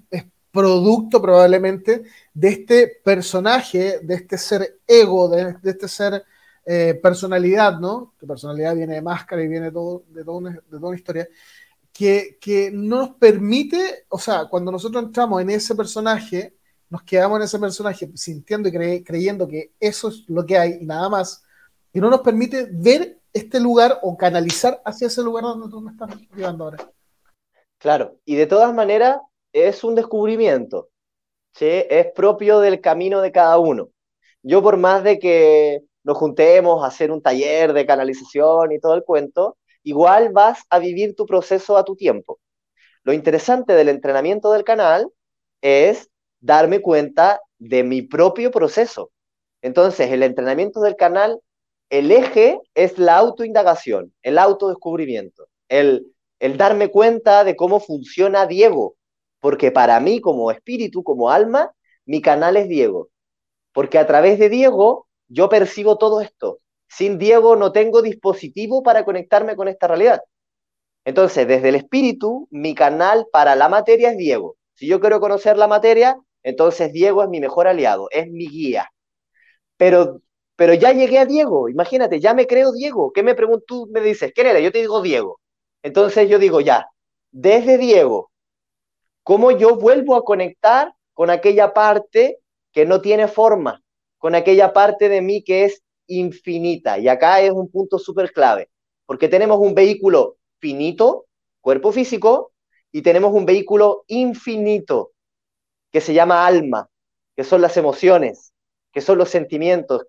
[0.09, 2.01] es, producto probablemente
[2.33, 6.23] de este personaje, de este ser ego, de, este ser
[6.65, 8.15] eh, personalidad, ¿no?
[8.19, 11.27] Que personalidad viene de máscara y viene todo, de, todo de toda una historia,
[11.91, 16.55] que, que no nos permite, o sea, cuando nosotros entramos en ese personaje,
[16.93, 20.85] nos quedamos en ese personaje sintiendo y creyendo que eso es lo que hay y
[20.85, 21.43] nada más,
[21.91, 25.91] y no nos permite ver este lugar o canalizar hacia ese lugar donde tú me
[25.91, 26.91] estás llevando ahora.
[27.79, 29.17] Claro, y de todas maneras
[29.51, 30.89] es un descubrimiento.
[31.55, 31.65] ¿sí?
[31.65, 33.89] es propio del camino de cada uno.
[34.43, 38.93] Yo por más de que nos juntemos a hacer un taller de canalización y todo
[38.93, 42.39] el cuento, igual vas a vivir tu proceso a tu tiempo.
[43.01, 45.11] Lo interesante del entrenamiento del canal
[45.59, 46.11] es
[46.43, 49.11] darme cuenta de mi propio proceso.
[49.61, 51.39] Entonces, el entrenamiento del canal,
[51.89, 56.05] el eje es la autoindagación, el autodescubrimiento, el,
[56.39, 58.95] el darme cuenta de cómo funciona Diego,
[59.39, 61.71] porque para mí como espíritu, como alma,
[62.05, 63.07] mi canal es Diego,
[63.71, 66.59] porque a través de Diego yo percibo todo esto.
[66.89, 70.21] Sin Diego no tengo dispositivo para conectarme con esta realidad.
[71.05, 74.57] Entonces, desde el espíritu, mi canal para la materia es Diego.
[74.73, 78.89] Si yo quiero conocer la materia, entonces Diego es mi mejor aliado, es mi guía.
[79.77, 80.21] Pero,
[80.55, 83.11] pero ya llegué a Diego, imagínate, ya me creo Diego.
[83.13, 83.65] ¿Qué me preguntas?
[83.67, 84.63] Tú me dices, ¿quién eres?
[84.63, 85.39] Yo te digo Diego.
[85.83, 86.87] Entonces yo digo, ya,
[87.31, 88.31] desde Diego,
[89.23, 92.39] ¿cómo yo vuelvo a conectar con aquella parte
[92.71, 93.83] que no tiene forma,
[94.17, 96.99] con aquella parte de mí que es infinita?
[96.99, 98.69] Y acá es un punto súper clave,
[99.05, 101.25] porque tenemos un vehículo finito,
[101.61, 102.53] cuerpo físico,
[102.91, 105.12] y tenemos un vehículo infinito
[105.93, 106.89] que se llama alma,
[107.35, 108.51] que son las emociones,
[108.91, 110.03] que son los sentimientos,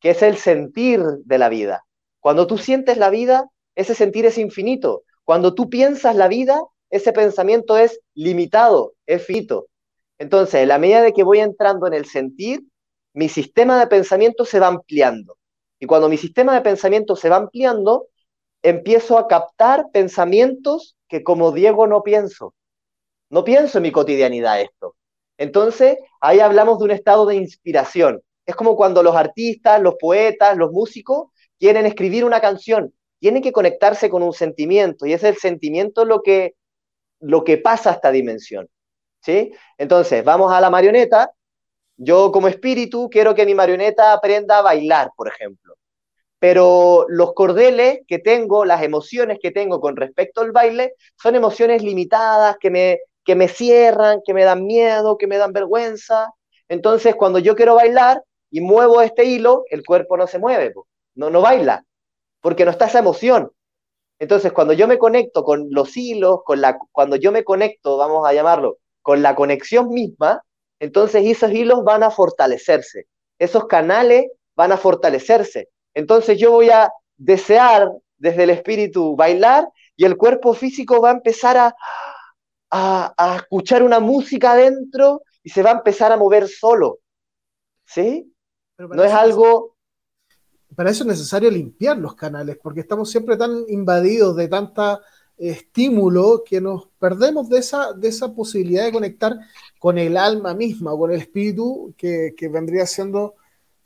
[0.00, 1.84] que es el sentir de la vida.
[2.20, 5.02] Cuando tú sientes la vida, ese sentir es infinito.
[5.24, 9.68] Cuando tú piensas la vida, ese pensamiento es limitado, es finito.
[10.18, 12.62] Entonces, en la medida de que voy entrando en el sentir,
[13.12, 15.36] mi sistema de pensamiento se va ampliando.
[15.78, 18.06] Y cuando mi sistema de pensamiento se va ampliando,
[18.62, 22.54] empiezo a captar pensamientos que como Diego no pienso.
[23.28, 24.94] No pienso en mi cotidianidad esto.
[25.40, 28.20] Entonces, ahí hablamos de un estado de inspiración.
[28.44, 33.50] Es como cuando los artistas, los poetas, los músicos quieren escribir una canción, tienen que
[33.50, 36.56] conectarse con un sentimiento y es el sentimiento lo que,
[37.20, 38.68] lo que pasa a esta dimensión.
[39.22, 39.54] ¿sí?
[39.78, 41.32] Entonces, vamos a la marioneta.
[41.96, 45.74] Yo como espíritu quiero que mi marioneta aprenda a bailar, por ejemplo
[46.40, 51.82] pero los cordeles que tengo, las emociones que tengo con respecto al baile, son emociones
[51.82, 56.32] limitadas, que me, que me cierran, que me dan miedo, que me dan vergüenza.
[56.68, 60.72] Entonces, cuando yo quiero bailar y muevo este hilo, el cuerpo no se mueve,
[61.14, 61.84] no, no baila,
[62.40, 63.50] porque no está esa emoción.
[64.18, 68.26] Entonces, cuando yo me conecto con los hilos, con la, cuando yo me conecto, vamos
[68.28, 70.42] a llamarlo, con la conexión misma,
[70.78, 73.06] entonces esos hilos van a fortalecerse,
[73.38, 75.68] esos canales van a fortalecerse.
[75.94, 81.14] Entonces yo voy a desear desde el espíritu bailar y el cuerpo físico va a
[81.14, 81.74] empezar a,
[82.70, 87.00] a, escuchar una música adentro y se va a empezar a mover solo.
[87.84, 88.32] ¿Sí?
[88.78, 89.76] No es algo...
[90.76, 95.00] Para eso es necesario limpiar los canales, porque estamos siempre tan invadidos de tanta
[95.36, 99.36] estímulo que nos perdemos de esa, de esa posibilidad de conectar
[99.78, 103.34] con el alma misma o con el espíritu que, que vendría siendo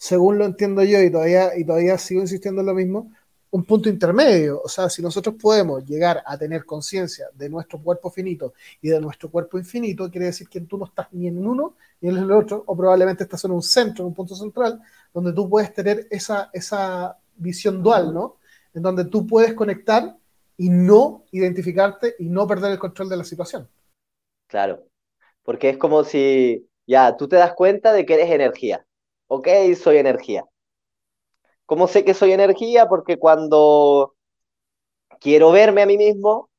[0.04, 3.10] según lo entiendo yo, y todavía, y todavía sigo insistiendo en lo mismo,
[3.54, 4.60] un punto intermedio.
[4.64, 9.00] O sea, si nosotros podemos llegar a tener conciencia de nuestro cuerpo finito y de
[9.00, 12.32] nuestro cuerpo infinito, quiere decir que tú no estás ni en uno ni en el
[12.32, 16.08] otro, o probablemente estás en un centro, en un punto central, donde tú puedes tener
[16.10, 18.38] esa, esa visión dual, ¿no?
[18.74, 20.16] En donde tú puedes conectar
[20.56, 23.68] y no identificarte y no perder el control de la situación.
[24.48, 24.84] Claro,
[25.44, 28.84] porque es como si ya tú te das cuenta de que eres energía
[29.28, 30.44] ok, soy energía.
[31.66, 32.86] ¿Cómo sé que soy energía?
[32.88, 34.14] Porque cuando
[35.20, 36.50] quiero verme a mí mismo,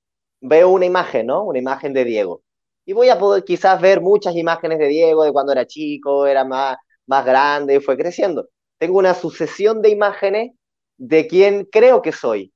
[0.41, 1.43] veo una imagen, ¿no?
[1.43, 2.41] Una imagen de Diego.
[2.85, 6.45] Y voy a poder quizás ver muchas imágenes de Diego, de cuando era chico, era
[6.45, 8.47] más, más grande, fue creciendo.
[8.77, 10.51] Tengo una sucesión de imágenes
[10.97, 12.53] de quién creo que soy.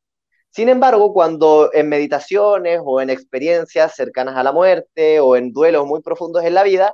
[0.51, 5.85] Sin embargo, cuando en meditaciones o en experiencias cercanas a la muerte o en duelos
[5.85, 6.93] muy profundos en la vida,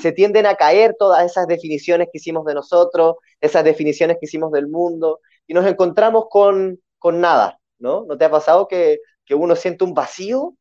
[0.00, 4.52] se tienden a caer todas esas definiciones que hicimos de nosotros, esas definiciones que hicimos
[4.52, 8.04] del mundo, y nos encontramos con, con nada, ¿no?
[8.04, 10.54] ¿No te ha pasado que, que uno siente un vacío?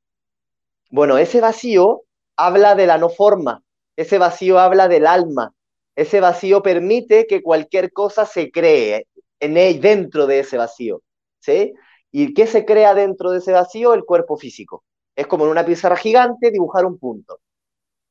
[0.89, 2.03] Bueno, ese vacío
[2.35, 3.63] habla de la no forma,
[3.95, 5.53] ese vacío habla del alma,
[5.95, 9.07] ese vacío permite que cualquier cosa se cree
[9.39, 11.01] en él, dentro de ese vacío,
[11.39, 11.73] ¿sí?
[12.11, 13.93] ¿Y qué se crea dentro de ese vacío?
[13.93, 14.83] El cuerpo físico.
[15.15, 17.39] Es como en una pizarra gigante dibujar un punto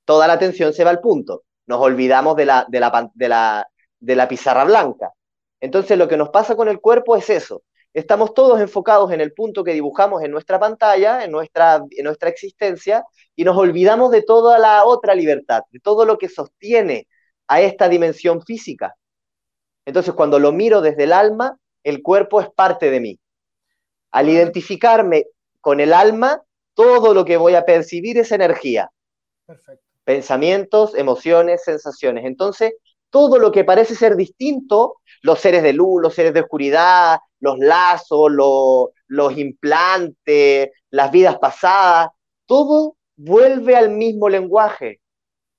[0.05, 1.45] toda la atención se va al punto.
[1.67, 3.69] Nos olvidamos de la, de la, de la,
[4.01, 5.13] de la pizarra blanca.
[5.61, 7.63] Entonces lo que nos pasa con el cuerpo es eso.
[7.95, 12.29] Estamos todos enfocados en el punto que dibujamos en nuestra pantalla, en nuestra, en nuestra
[12.29, 13.05] existencia,
[13.37, 17.07] y nos olvidamos de toda la otra libertad, de todo lo que sostiene
[17.47, 18.97] a esta dimensión física.
[19.87, 23.21] Entonces cuando lo miro desde el alma, el cuerpo es parte de mí.
[24.11, 25.27] Al identificarme
[25.61, 26.43] con el alma,
[26.75, 28.91] todo lo que voy a percibir es energía.
[29.47, 29.84] Perfecto.
[30.05, 32.25] Pensamientos, emociones, sensaciones.
[32.25, 32.75] Entonces,
[33.11, 37.59] todo lo que parece ser distinto, los seres de luz, los seres de oscuridad, los
[37.59, 38.33] lazos,
[39.07, 42.09] los implantes, las vidas pasadas,
[42.47, 45.01] todo vuelve al mismo lenguaje,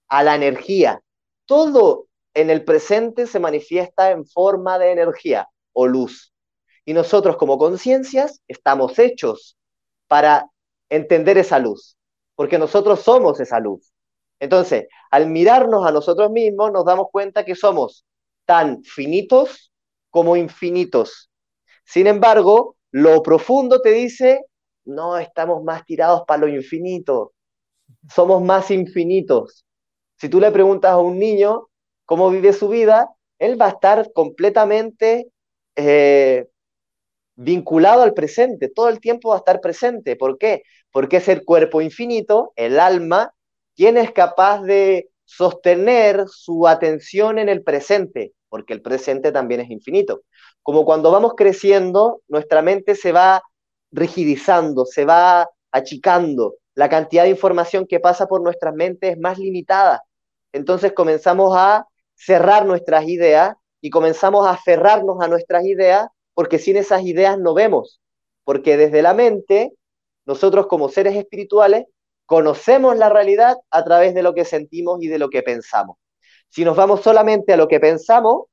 [0.09, 1.01] a la energía.
[1.45, 6.33] Todo en el presente se manifiesta en forma de energía o luz.
[6.83, 9.57] Y nosotros como conciencias estamos hechos
[10.07, 10.49] para
[10.89, 11.97] entender esa luz,
[12.35, 13.94] porque nosotros somos esa luz.
[14.39, 18.05] Entonces, al mirarnos a nosotros mismos, nos damos cuenta que somos
[18.45, 19.71] tan finitos
[20.09, 21.29] como infinitos.
[21.83, 24.45] Sin embargo, lo profundo te dice,
[24.85, 27.33] no estamos más tirados para lo infinito,
[28.09, 29.65] somos más infinitos.
[30.17, 31.67] Si tú le preguntas a un niño
[32.05, 35.27] cómo vive su vida, él va a estar completamente
[35.75, 36.47] eh,
[37.35, 40.15] vinculado al presente, todo el tiempo va a estar presente.
[40.15, 40.63] ¿Por qué?
[40.91, 43.34] Porque es el cuerpo infinito, el alma,
[43.75, 49.69] quien es capaz de sostener su atención en el presente, porque el presente también es
[49.69, 50.21] infinito.
[50.61, 53.43] Como cuando vamos creciendo, nuestra mente se va
[53.91, 59.39] rigidizando, se va achicando, la cantidad de información que pasa por nuestras mentes es más
[59.39, 60.03] limitada.
[60.51, 66.75] Entonces comenzamos a cerrar nuestras ideas y comenzamos a aferrarnos a nuestras ideas porque sin
[66.75, 68.01] esas ideas no vemos,
[68.43, 69.73] porque desde la mente,
[70.25, 71.85] nosotros como seres espirituales,
[72.25, 75.97] conocemos la realidad a través de lo que sentimos y de lo que pensamos.
[76.49, 78.45] Si nos vamos solamente a lo que pensamos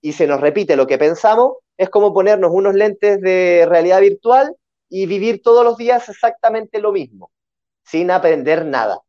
[0.00, 4.54] y se nos repite lo que pensamos, es como ponernos unos lentes de realidad virtual
[4.88, 7.30] y vivir todos los días exactamente lo mismo,
[7.84, 9.00] sin aprender nada.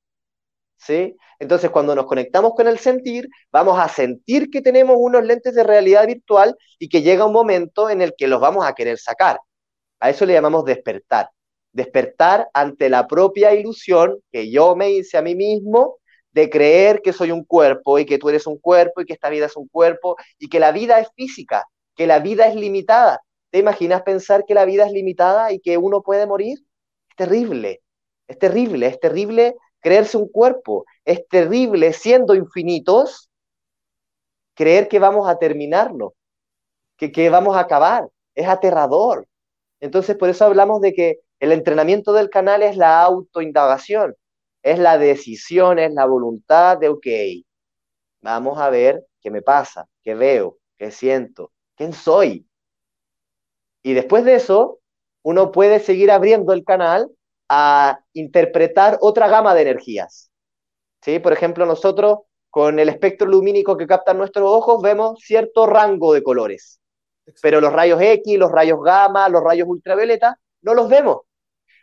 [0.77, 1.15] ¿Sí?
[1.39, 5.63] Entonces, cuando nos conectamos con el sentir, vamos a sentir que tenemos unos lentes de
[5.63, 9.39] realidad virtual y que llega un momento en el que los vamos a querer sacar.
[9.99, 11.29] A eso le llamamos despertar.
[11.73, 15.97] Despertar ante la propia ilusión que yo me hice a mí mismo
[16.31, 19.29] de creer que soy un cuerpo y que tú eres un cuerpo y que esta
[19.29, 23.21] vida es un cuerpo y que la vida es física, que la vida es limitada.
[23.49, 26.60] ¿Te imaginas pensar que la vida es limitada y que uno puede morir?
[27.10, 27.81] Es terrible,
[28.27, 33.29] es terrible, es terrible creerse un cuerpo, es terrible siendo infinitos
[34.53, 36.13] creer que vamos a terminarlo,
[36.97, 39.27] que, que vamos a acabar, es aterrador.
[39.79, 44.15] Entonces, por eso hablamos de que el entrenamiento del canal es la autoindagación,
[44.62, 47.08] es la decisión, es la voluntad de, ok,
[48.21, 52.47] vamos a ver qué me pasa, qué veo, qué siento, quién soy.
[53.82, 54.82] Y después de eso,
[55.23, 57.10] uno puede seguir abriendo el canal
[57.49, 60.32] a interpretar otra gama de energías.
[61.01, 61.17] ¿Sí?
[61.17, 62.19] Por ejemplo, nosotros
[62.51, 66.80] con el espectro lumínico que captan nuestros ojos vemos cierto rango de colores,
[67.41, 71.21] pero los rayos X, los rayos gamma, los rayos ultravioleta, no los vemos,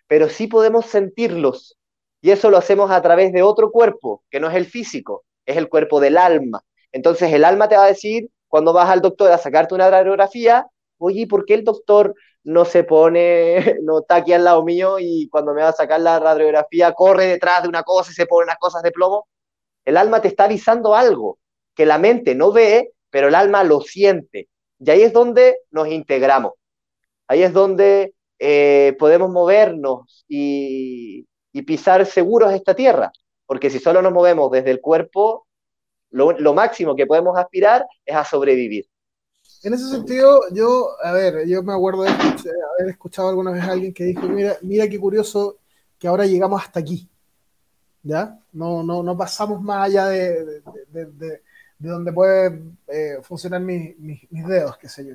[0.08, 1.78] pero sí podemos sentirlos.
[2.20, 5.56] Y eso lo hacemos a través de otro cuerpo, que no es el físico, es
[5.56, 6.64] el cuerpo del alma.
[6.90, 10.66] Entonces el alma te va a decir, cuando vas al doctor a sacarte una radiografía,
[10.98, 15.28] oye, ¿por qué el doctor no se pone, no está aquí al lado mío y
[15.28, 18.44] cuando me va a sacar la radiografía corre detrás de una cosa y se pone
[18.44, 19.28] unas cosas de plomo?
[19.84, 21.38] El alma te está avisando algo
[21.74, 24.48] que la mente no ve, pero el alma lo siente.
[24.80, 26.54] Y ahí es donde nos integramos.
[27.28, 31.26] Ahí es donde eh, podemos movernos y,
[31.66, 33.10] pisar seguros esta tierra.
[33.44, 35.48] Porque si solo nos movemos desde el cuerpo,
[36.10, 38.88] lo máximo que podemos aspirar es a sobrevivir.
[39.62, 43.72] En ese sentido, yo, a ver, yo me acuerdo de haber escuchado alguna vez a
[43.72, 45.58] alguien que dijo, mira, mira qué curioso
[45.98, 47.08] que ahora llegamos hasta aquí.
[48.02, 48.38] ¿Ya?
[48.52, 51.42] No, no, no pasamos más allá de, de,
[51.78, 53.96] donde pueden eh, funcionar mis,
[54.30, 55.14] dedos, qué sé yo.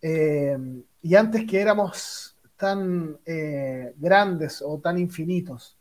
[0.00, 0.56] Eh,
[1.02, 2.29] y antes que éramos
[2.60, 5.78] tan eh, grandes o tan infinitos.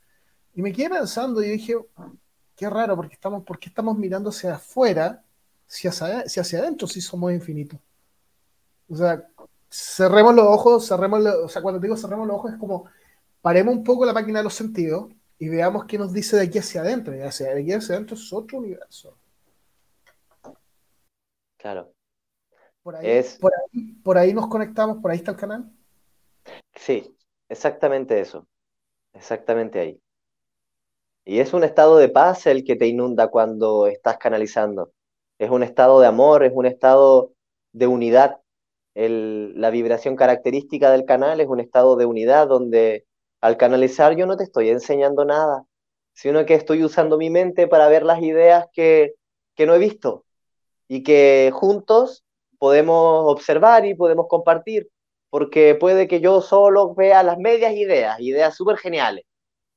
[0.55, 1.75] Y me quedé pensando y dije,
[2.55, 5.21] qué raro, porque estamos, ¿por qué estamos mirando hacia afuera
[5.67, 7.79] si hacia, si hacia adentro sí somos infinitos.
[8.89, 9.27] O sea,
[9.69, 12.85] cerremos los ojos, cerremos, o sea, cuando digo cerremos los ojos es como
[13.41, 16.59] paremos un poco la máquina de los sentidos y veamos qué nos dice de aquí
[16.59, 17.13] hacia adentro.
[17.15, 19.17] Y hacia, de aquí hacia adentro es otro universo.
[21.57, 21.93] Claro.
[22.81, 23.21] Por ahí,
[24.01, 25.71] por, ahí, nos conectamos, por ahí está el canal.
[26.75, 27.15] Sí,
[27.49, 28.47] exactamente eso.
[29.13, 30.01] Exactamente ahí.
[31.25, 34.91] Y es un estado de paz el que te inunda cuando estás canalizando
[35.39, 37.31] es un estado de amor, es un estado
[37.71, 38.37] de unidad.
[38.95, 43.05] la vibración característica del canal es un estado de unidad donde
[43.41, 45.65] al canalizar yo no te estoy enseñando nada,
[46.13, 49.13] sino que estoy usando mi mente para ver las ideas que,
[49.55, 50.25] que no he visto
[50.89, 52.25] y que juntos
[52.59, 54.89] podemos observar y podemos compartir,
[55.29, 59.25] porque puede que yo solo vea las medias ideas, ideas súper geniales,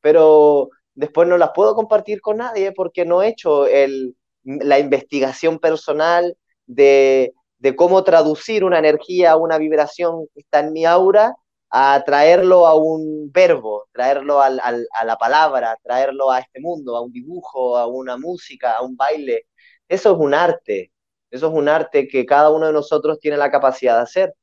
[0.01, 5.59] pero después no las puedo compartir con nadie porque no he hecho el, la investigación
[5.59, 6.37] personal
[6.67, 11.35] de, de cómo traducir una energía, una vibración que está en mi aura,
[11.71, 17.01] a traerlo a un verbo, traerlo al, a la palabra, traerlo a este mundo, a
[17.01, 19.47] un dibujo, a una música, a un baile.
[19.89, 20.93] Eso es un arte,
[21.31, 24.35] eso es un arte que cada uno de nosotros tiene la capacidad de hacer.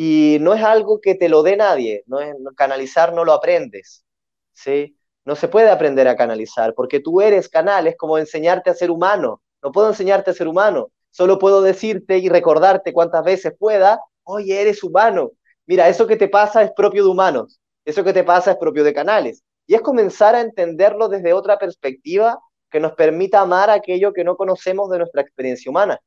[0.00, 4.04] Y no es algo que te lo dé nadie, no es, canalizar no lo aprendes,
[4.52, 4.96] ¿sí?
[5.24, 8.92] No se puede aprender a canalizar, porque tú eres canal, es como enseñarte a ser
[8.92, 9.42] humano.
[9.60, 14.60] No puedo enseñarte a ser humano, solo puedo decirte y recordarte cuantas veces pueda, oye,
[14.60, 15.32] eres humano.
[15.66, 18.84] Mira, eso que te pasa es propio de humanos, eso que te pasa es propio
[18.84, 19.42] de canales.
[19.66, 22.38] Y es comenzar a entenderlo desde otra perspectiva
[22.70, 25.98] que nos permita amar aquello que no conocemos de nuestra experiencia humana,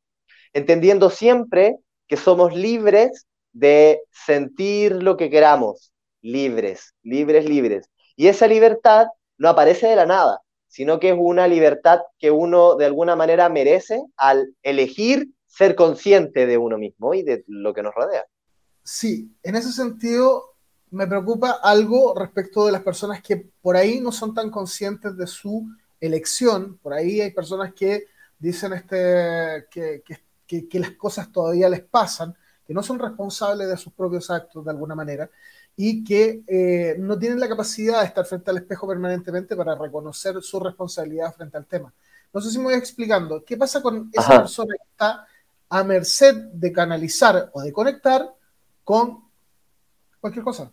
[0.54, 1.76] entendiendo siempre
[2.08, 5.92] que somos libres de sentir lo que queramos,
[6.22, 7.90] libres, libres, libres.
[8.16, 12.76] Y esa libertad no aparece de la nada, sino que es una libertad que uno
[12.76, 17.84] de alguna manera merece al elegir ser consciente de uno mismo y de lo que
[17.84, 18.26] nos rodea.
[18.84, 20.56] Sí, en ese sentido
[20.92, 25.28] me preocupa algo respecto de las personas que por ahí no son tan conscientes de
[25.28, 25.68] su
[26.00, 26.78] elección.
[26.78, 28.06] Por ahí hay personas que
[28.40, 30.04] dicen este, que,
[30.48, 32.36] que, que las cosas todavía les pasan
[32.72, 35.30] que no son responsables de sus propios actos de alguna manera
[35.76, 40.42] y que eh, no tienen la capacidad de estar frente al espejo permanentemente para reconocer
[40.42, 41.94] su responsabilidad frente al tema.
[42.32, 43.44] No sé si me voy explicando.
[43.44, 45.28] ¿Qué pasa con esa persona que está
[45.68, 48.34] a merced de canalizar o de conectar
[48.86, 49.30] con
[50.22, 50.72] cualquier cosa?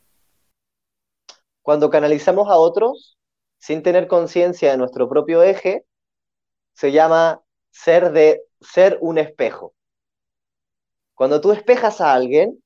[1.62, 3.18] Cuando canalizamos a otros
[3.58, 5.84] sin tener conciencia de nuestro propio eje,
[6.74, 7.42] se llama
[7.72, 9.74] ser, de, ser un espejo.
[11.18, 12.62] Cuando tú espejas a alguien,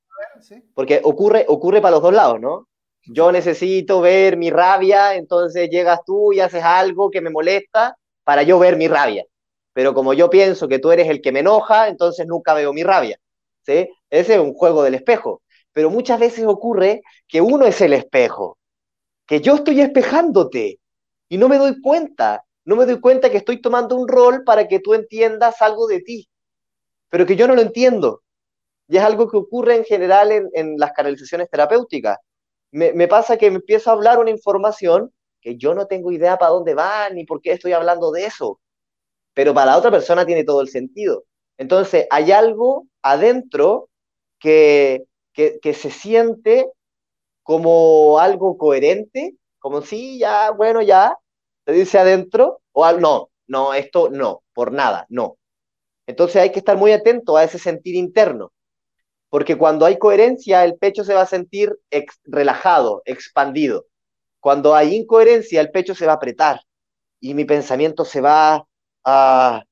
[0.75, 2.69] porque ocurre, ocurre para los dos lados, ¿no?
[3.07, 8.43] Yo necesito ver mi rabia, entonces llegas tú y haces algo que me molesta para
[8.43, 9.25] yo ver mi rabia.
[9.73, 12.83] Pero como yo pienso que tú eres el que me enoja, entonces nunca veo mi
[12.83, 13.19] rabia.
[13.63, 13.89] ¿sí?
[14.11, 15.41] Ese es un juego del espejo.
[15.73, 18.59] Pero muchas veces ocurre que uno es el espejo,
[19.27, 20.79] que yo estoy espejándote
[21.31, 22.45] y no me doy cuenta.
[22.67, 26.01] No me doy cuenta que estoy tomando un rol para que tú entiendas algo de
[26.01, 26.29] ti,
[27.09, 28.22] pero que yo no lo entiendo.
[28.89, 32.19] Y es algo que ocurre en general en, las canalizaciones terapéuticas.
[32.73, 36.53] Me, pasa que me empiezo a hablar una información que yo no tengo idea para
[36.53, 38.61] dónde va ni por qué estoy hablando de eso,
[39.35, 41.25] pero para la otra persona tiene todo el sentido.
[41.59, 43.91] Entonces, hay algo adentro
[44.39, 46.67] que, que, se siente
[47.43, 51.17] como algo coherente, como si ya, bueno, ya,
[51.65, 55.37] te dice adentro, o no, no, esto no, por nada, no.
[56.07, 58.53] Entonces hay que estar muy atento a ese sentir interno
[59.33, 61.75] porque cuando hay coherencia, el pecho se va a sentir
[62.25, 63.87] relajado, expandido.
[64.41, 66.61] Cuando hay incoherencia, el pecho se va a apretar
[67.19, 68.67] y mi pensamiento se va
[69.07, 69.65] a,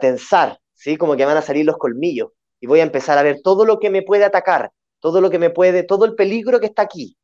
[0.00, 0.96] tensar, ¿sí?
[0.96, 3.80] Como que van a salir los colmillos y voy a empezar a ver todo lo
[3.80, 7.16] que me puede atacar, todo lo que me puede, todo el peligro que está aquí,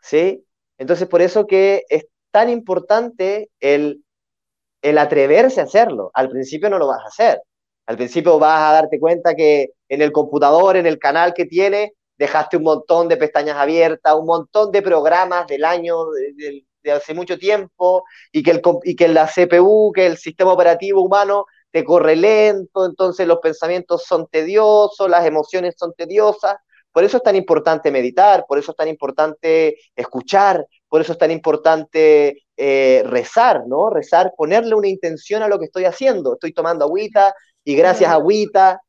[0.00, 0.44] ¿sí?
[0.78, 4.02] Entonces, por eso que es tan importante el,
[4.82, 6.10] el atreverse a hacerlo.
[6.12, 7.40] Al principio no lo vas a hacer.
[7.88, 11.94] Al principio vas a darte cuenta que en el computador, en el canal que tiene,
[12.18, 16.04] dejaste un montón de pestañas abiertas, un montón de programas del año
[16.36, 21.00] de, hace mucho tiempo, y que, el, y que la CPU, que el sistema operativo
[21.00, 26.56] humano te corre lento, entonces los pensamientos son tediosos, las emociones son tediosas.
[26.92, 31.18] Por eso es tan importante meditar, por eso es tan importante escuchar, por eso es
[31.18, 33.88] tan importante eh, rezar, ¿no?
[33.88, 36.34] Rezar, ponerle una intención a lo que estoy haciendo.
[36.34, 37.34] Estoy tomando agüita,
[37.68, 38.80] y gracias, agüita.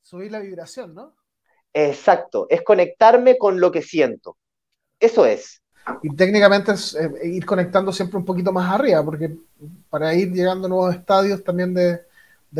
[0.00, 1.14] Subir la vibración, ¿no?
[1.74, 4.38] Exacto, es conectarme con lo que siento.
[4.98, 5.60] Eso es.
[6.02, 9.36] Y técnicamente es eh, ir conectando siempre un poquito más arriba, porque
[9.90, 12.00] para ir llegando a nuevos estadios también de,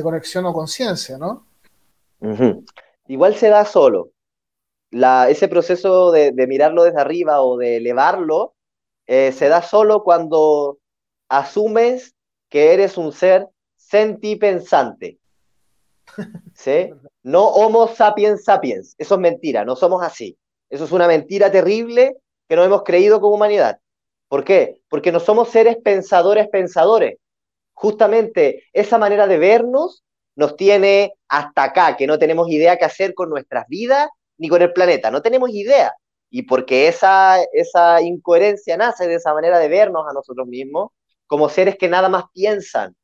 [0.03, 1.47] conexión o conciencia, ¿no?
[3.07, 4.11] Igual se da solo.
[4.91, 8.53] La, ese proceso de, mirarlo desde arriba o de elevarlo
[9.07, 10.79] eh, se da solo cuando
[11.31, 12.15] asumes
[12.51, 15.22] que eres un ser sentipensante.
[16.55, 16.91] ¿Sí?
[17.23, 18.95] No Homo sapiens sapiens.
[18.99, 20.37] Eso es mentira, no somos así.
[20.71, 22.17] Eso es una mentira terrible
[22.49, 23.79] que nos hemos creído como humanidad.
[24.29, 24.81] ¿Por qué?
[24.89, 27.19] Porque no somos seres pensadores pensadores.
[27.75, 30.05] Justamente esa manera de vernos
[30.37, 34.09] nos tiene hasta acá, que no tenemos idea qué hacer con nuestras vidas
[34.39, 35.11] ni con el planeta.
[35.11, 35.93] No tenemos idea.
[36.31, 40.91] Y porque esa, esa incoherencia nace de esa manera de vernos a nosotros mismos
[41.27, 42.95] como seres que nada más piensan,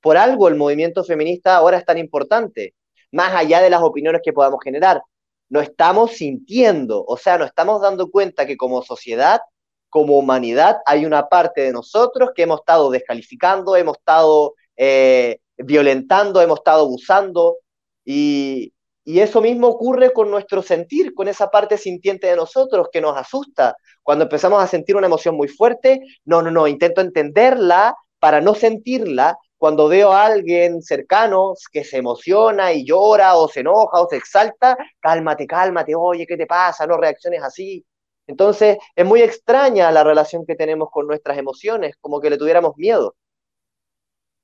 [0.00, 2.74] por algo el movimiento feminista ahora es tan importante,
[3.12, 5.02] más allá de las opiniones que podamos generar.
[5.48, 9.40] Lo estamos sintiendo, o sea, nos estamos dando cuenta que como sociedad
[9.88, 16.40] como humanidad hay una parte de nosotros que hemos estado descalificando, hemos estado eh, violentando,
[16.40, 17.56] hemos estado abusando
[18.04, 18.72] y
[19.18, 23.76] eso mismo ocurre con nuestro sentir, con esa parte sintiente de nosotros que nos asusta.
[24.02, 28.54] Cuando empezamos a sentir una emoción muy fuerte, no, no, no, intento entenderla para no
[28.54, 29.36] sentirla.
[29.60, 34.16] Cuando veo a alguien cercano que se emociona y llora o se enoja o se
[34.16, 36.86] exalta, cálmate, cálmate, oye, ¿qué te pasa?
[36.86, 37.84] No reacciones así.
[38.26, 42.74] Entonces, es muy extraña la relación que tenemos con nuestras emociones, como que le tuviéramos
[42.78, 43.14] miedo.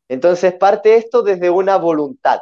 [0.09, 2.41] Entonces, parte esto desde una voluntad.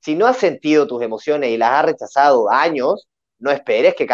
[0.00, 3.08] Si no has sentido tus emociones y las has rechazado años,
[3.38, 4.08] no esperes que,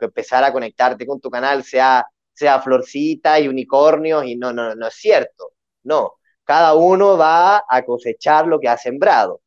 [0.00, 4.86] empezar a conectarte con tu canal sea, sea florcita y unicornios y no, no, no
[4.86, 5.50] es cierto.
[5.82, 6.19] No,
[6.50, 9.40] cada uno va a cosechar lo que ha sembrado.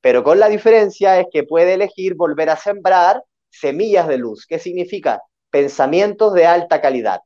[0.00, 4.46] Pero con la diferencia es que puede elegir volver a sembrar semillas de luz.
[4.46, 5.20] ¿Qué significa?
[5.50, 7.20] Pensamientos de alta calidad,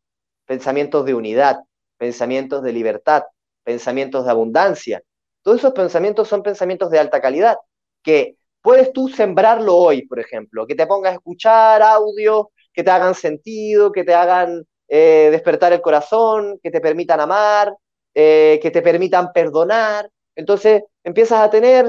[0.47, 1.61] pensamientos de unidad,
[1.97, 3.23] pensamientos de libertad,
[3.63, 5.01] pensamientos de abundancia.
[5.43, 7.57] Todos esos pensamientos son pensamientos de alta calidad
[8.03, 12.91] que puedes tú sembrarlo hoy, por ejemplo, que te pongas a escuchar audios que te
[12.91, 17.73] hagan sentido, que te hagan eh, despertar el corazón, que te permitan amar,
[18.15, 20.11] eh, que te permitan perdonar.
[20.35, 21.89] Entonces empiezas a tener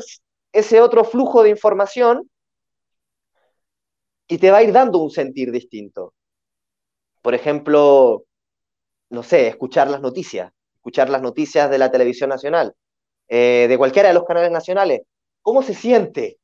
[0.51, 2.29] ese otro flujo de información
[4.27, 6.13] y te va a ir dando un sentir distinto.
[7.21, 8.23] Por ejemplo,
[9.09, 12.73] no sé, escuchar las noticias, escuchar las noticias de la televisión nacional,
[13.27, 15.01] eh, de cualquiera de los canales nacionales.
[15.41, 16.39] ¿Cómo se siente?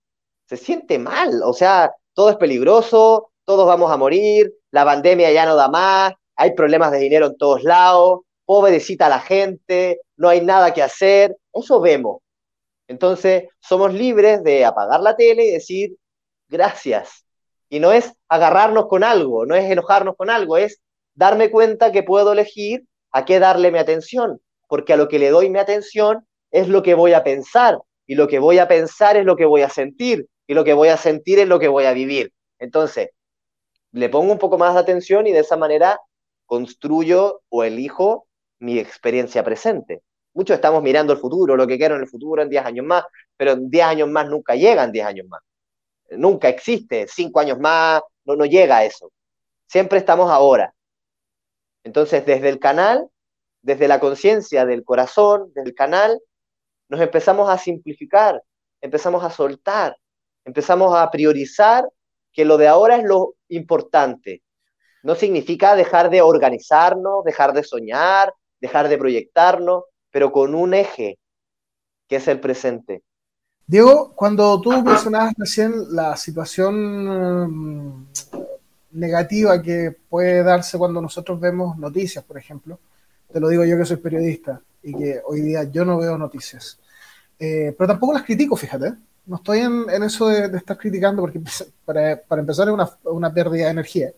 [0.45, 5.45] Se siente mal, o sea, todo es peligroso, todos vamos a morir, la pandemia ya
[5.45, 10.39] no da más, hay problemas de dinero en todos lados, pobrecita la gente, no hay
[10.39, 12.21] nada que hacer, eso vemos.
[12.87, 15.97] Entonces, somos libres de apagar la tele y decir
[16.47, 17.25] gracias.
[17.67, 20.79] Y no es agarrarnos con algo, no es enojarnos con algo, es
[21.13, 24.39] darme cuenta que puedo elegir a qué darle mi atención,
[24.69, 28.15] porque a lo que le doy mi atención es lo que voy a pensar, y
[28.15, 30.87] lo que voy a pensar es lo que voy a sentir, y lo que voy
[30.87, 32.31] a sentir es lo que voy a vivir.
[32.59, 33.09] Entonces,
[33.91, 35.99] le pongo un poco más de atención y de esa manera
[36.45, 38.26] construyo o elijo
[38.59, 40.03] mi experiencia presente.
[40.33, 43.03] Muchos estamos mirando el futuro, lo que quiero en el futuro en 10 años más,
[43.35, 45.41] pero en 10 años más nunca llegan 10 años más.
[46.11, 49.11] Nunca existe 5 años más, no, no llega a eso.
[49.67, 50.73] Siempre estamos ahora.
[51.83, 53.09] Entonces, desde el canal,
[53.61, 56.21] desde la conciencia del corazón, del canal,
[56.89, 58.41] nos empezamos a simplificar,
[58.81, 59.97] empezamos a soltar,
[60.45, 61.87] empezamos a priorizar
[62.31, 64.43] que lo de ahora es lo importante.
[65.03, 71.17] No significa dejar de organizarnos, dejar de soñar, dejar de proyectarnos, pero con un eje,
[72.07, 73.03] que es el presente.
[73.65, 78.07] Diego, cuando tú mencionabas recién la situación mm,
[78.91, 82.79] negativa que puede darse cuando nosotros vemos noticias, por ejemplo,
[83.31, 86.79] te lo digo yo que soy periodista, y que hoy día yo no veo noticias.
[87.37, 88.93] Eh, pero tampoco las critico, fíjate.
[89.25, 91.41] No estoy en, eso de, estar criticando porque
[91.85, 94.11] para, para empezar es una, una, pérdida de energía.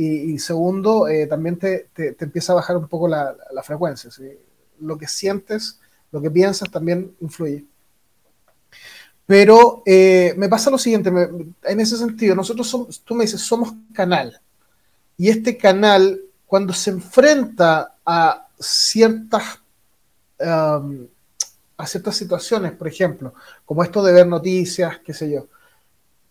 [0.00, 4.08] Y, segundo, eh, también te, te, empieza a bajar un poco la, la frecuencia.
[4.80, 5.80] Lo que sientes,
[6.12, 7.64] lo que piensas también influye.
[9.26, 13.74] Pero eh, me pasa lo siguiente, en ese sentido, nosotros somos, tú me dices, somos
[13.92, 14.40] canal.
[15.16, 19.58] Y este canal, cuando se enfrenta a ciertas
[21.78, 23.34] a ciertas situaciones, por ejemplo,
[23.64, 25.46] como esto de ver noticias, qué sé yo.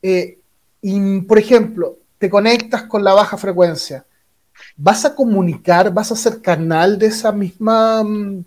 [0.01, 0.39] Eh,
[0.82, 4.05] y, por ejemplo, te conectas con la baja frecuencia,
[4.76, 8.43] ¿vas a comunicar, vas a ser canal de esa misma, mm,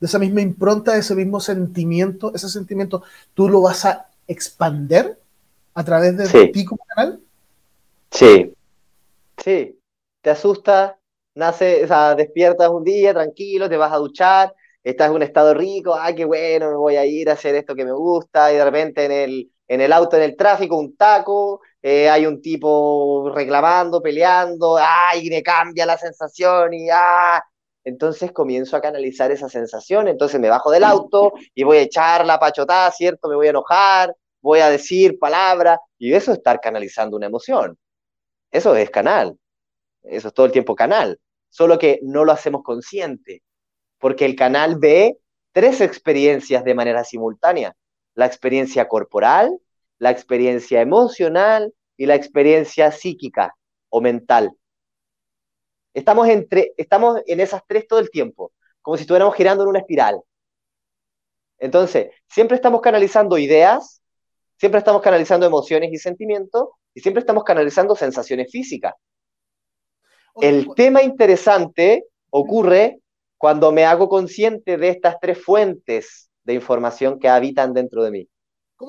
[0.00, 2.32] de esa misma impronta, de ese mismo sentimiento?
[2.34, 3.02] Ese sentimiento,
[3.34, 5.18] ¿tú lo vas a expander
[5.74, 7.20] a través de ti como canal?
[8.10, 8.52] Sí,
[9.42, 9.76] sí.
[10.22, 10.98] Te asusta,
[11.34, 14.54] nace, o sea, despiertas un día tranquilo, te vas a duchar,
[14.84, 17.74] estás en un estado rico, ah, qué bueno, me voy a ir a hacer esto
[17.74, 20.94] que me gusta, y de repente en el, en el auto, en el tráfico, un
[20.96, 27.42] taco, eh, hay un tipo reclamando, peleando, ay, me cambia la sensación y ah.
[27.84, 32.26] Entonces comienzo a canalizar esa sensación, entonces me bajo del auto y voy a echar
[32.26, 33.28] la pachotada, ¿cierto?
[33.28, 37.78] Me voy a enojar, voy a decir palabras, y eso es estar canalizando una emoción.
[38.50, 39.38] Eso es canal,
[40.02, 41.18] eso es todo el tiempo canal,
[41.48, 43.42] solo que no lo hacemos consciente
[44.00, 45.18] porque el canal ve
[45.52, 47.76] tres experiencias de manera simultánea.
[48.14, 49.56] La experiencia corporal,
[50.00, 53.54] la experiencia emocional y la experiencia psíquica
[53.90, 54.50] o mental.
[55.94, 59.80] Estamos, entre, estamos en esas tres todo el tiempo, como si estuviéramos girando en una
[59.80, 60.20] espiral.
[61.58, 64.02] Entonces, siempre estamos canalizando ideas,
[64.56, 68.94] siempre estamos canalizando emociones y sentimientos, y siempre estamos canalizando sensaciones físicas.
[70.40, 73.00] El tema interesante ocurre
[73.36, 78.28] cuando me hago consciente de estas tres fuentes de información que habitan dentro de mí.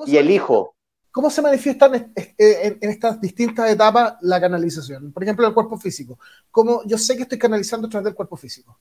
[0.06, 0.74] Y elijo.
[1.12, 5.12] ¿Cómo se manifiestan en, estas distintas etapas la canalización?
[5.12, 6.18] Por ejemplo, el cuerpo físico.
[6.50, 8.80] ¿Cómo yo sé que estoy canalizando a través del cuerpo físico?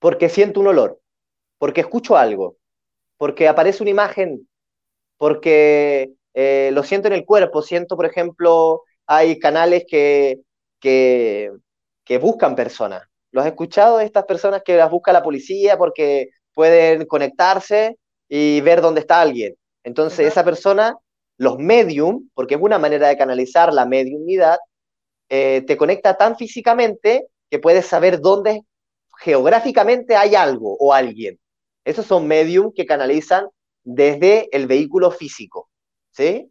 [0.00, 1.00] Porque siento un olor,
[1.58, 2.56] porque escucho algo,
[3.16, 4.48] porque aparece una imagen,
[5.16, 7.62] porque eh, lo siento en el cuerpo.
[7.62, 10.40] Siento, por ejemplo, hay canales que,
[10.80, 11.52] que,
[12.04, 13.02] que buscan personas.
[13.30, 14.00] ¿Lo has escuchado?
[14.00, 17.98] Estas personas que las busca la policía porque pueden conectarse
[18.28, 19.54] y ver dónde está alguien.
[19.84, 20.96] Entonces, esa persona,
[21.36, 24.58] los medium, porque es una manera de canalizar la mediumidad,
[25.28, 28.62] eh, te conecta tan físicamente que puedes saber dónde
[29.18, 31.38] geográficamente hay algo o alguien.
[31.84, 33.48] Esos son medium que canalizan
[33.82, 35.68] desde el vehículo físico.
[36.10, 36.50] ¿Sí?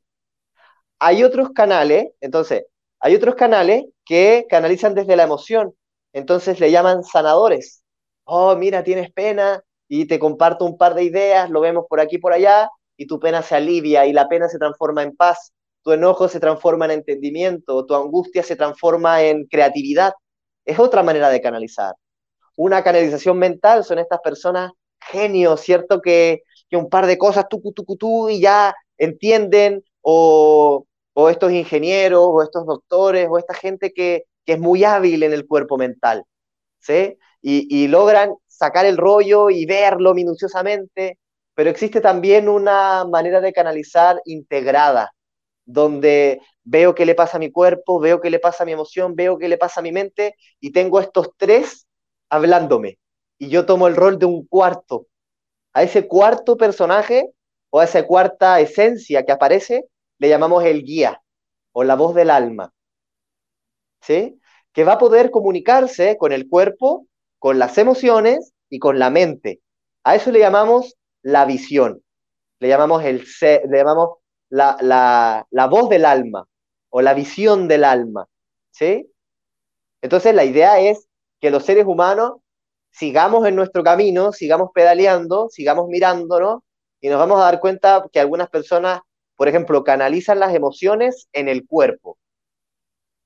[1.00, 2.66] Hay otros canales, entonces,
[3.00, 5.74] hay otros canales que canalizan desde la emoción.
[6.14, 7.84] Entonces le llaman sanadores.
[8.24, 12.18] Oh, mira, tienes pena y te comparto un par de ideas, lo vemos por aquí
[12.18, 15.92] por allá y tu pena se alivia y la pena se transforma en paz, tu
[15.92, 20.14] enojo se transforma en entendimiento, tu angustia se transforma en creatividad.
[20.66, 21.96] Es otra manera de canalizar.
[22.56, 26.02] Una canalización mental son estas personas genios, ¿cierto?
[26.02, 31.30] Que, que un par de cosas, tú, tú, tú, tú, y ya entienden, o, o
[31.30, 35.48] estos ingenieros, o estos doctores, o esta gente que, que es muy hábil en el
[35.48, 36.24] cuerpo mental,
[36.80, 37.18] ¿sí?
[37.42, 41.20] Y, y logran sacar el rollo y verlo minuciosamente
[41.56, 45.14] pero existe también una manera de canalizar integrada,
[45.66, 49.16] donde veo qué le pasa a mi cuerpo, veo qué le pasa a mi emoción,
[49.16, 51.88] veo qué le pasa a mi mente, y tengo estos tres
[52.30, 53.00] hablándome.
[53.38, 55.08] Y yo tomo el rol de un cuarto.
[55.74, 57.32] A ese cuarto personaje
[57.70, 59.86] o a esa cuarta esencia que aparece,
[60.20, 61.22] le llamamos el guía
[61.72, 62.72] o la voz del alma.
[64.02, 64.40] ¿Sí?
[64.74, 67.08] Que va a poder comunicarse con el cuerpo,
[67.40, 69.62] con las emociones y con la mente.
[70.04, 72.04] A eso le llamamos la visión.
[72.60, 74.18] Le llamamos, el le llamamos
[74.50, 76.48] la, la, la, voz del alma
[76.90, 78.28] o la visión del alma.
[78.72, 79.10] ¿Sí?
[80.02, 81.08] Entonces la idea es
[81.40, 82.34] que los seres humanos
[82.92, 86.62] sigamos en nuestro camino, sigamos pedaleando, sigamos mirándonos
[87.02, 89.02] y nos vamos a dar cuenta que algunas personas,
[89.36, 92.18] por ejemplo, canalizan las emociones en el cuerpo.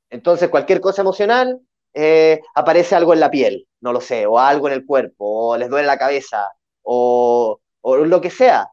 [0.09, 1.59] Entonces, cualquier cosa emocional,
[1.93, 5.57] eh, aparece algo en la piel, no lo sé, o algo en el cuerpo, o
[5.57, 6.47] les duele la cabeza,
[6.83, 7.59] o,
[7.89, 8.69] o lo que sea.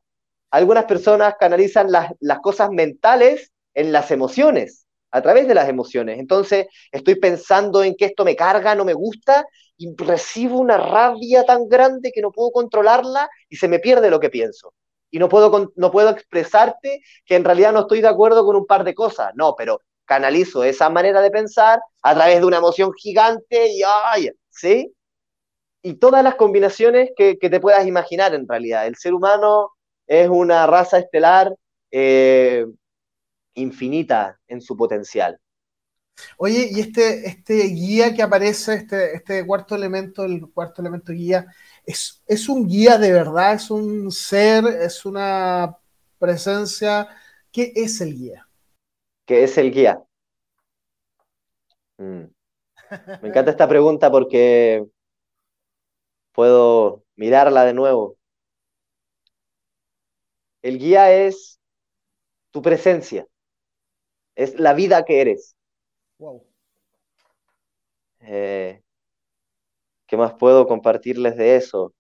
[0.51, 6.19] Algunas personas canalizan las, las cosas mentales en las emociones, a través de las emociones.
[6.19, 9.45] Entonces, estoy pensando en que esto me carga, no me gusta,
[9.77, 14.19] y recibo una rabia tan grande que no puedo controlarla y se me pierde lo
[14.19, 14.75] que pienso.
[15.13, 18.67] Y no puedo, no puedo expresarte que en realidad no estoy de acuerdo con un
[18.67, 19.31] par de cosas.
[19.37, 24.31] No, pero canalizo esa manera de pensar a través de una emoción gigante y ¡ay!
[24.51, 24.93] ¿Sí?
[25.87, 28.87] Y todas las combinaciones que, te puedas imaginar en realidad.
[28.87, 29.73] El ser humano
[30.07, 31.55] es una raza estelar
[31.91, 32.65] eh,
[33.53, 35.39] infinita en su potencial.
[36.39, 41.47] Oye, y este, este guía que aparece, este, este cuarto elemento, el cuarto elemento guía,
[41.85, 43.53] ¿es, ¿es un guía de verdad?
[43.53, 44.65] ¿Es un ser?
[44.65, 45.77] ¿Es una
[46.19, 47.09] presencia?
[47.53, 48.49] ¿Qué es el guía?
[49.27, 50.03] ¿Qué es el guía?
[51.99, 52.25] Mm.
[53.23, 54.87] Me encanta esta pregunta porque
[56.35, 58.19] puedo mirarla de nuevo.
[60.63, 61.61] El guía es
[62.51, 63.27] tu presencia,
[64.35, 65.57] es la vida que eres.
[66.19, 66.45] Wow.
[68.21, 68.83] Eh,
[70.07, 71.95] ¿Qué más puedo compartirles de eso?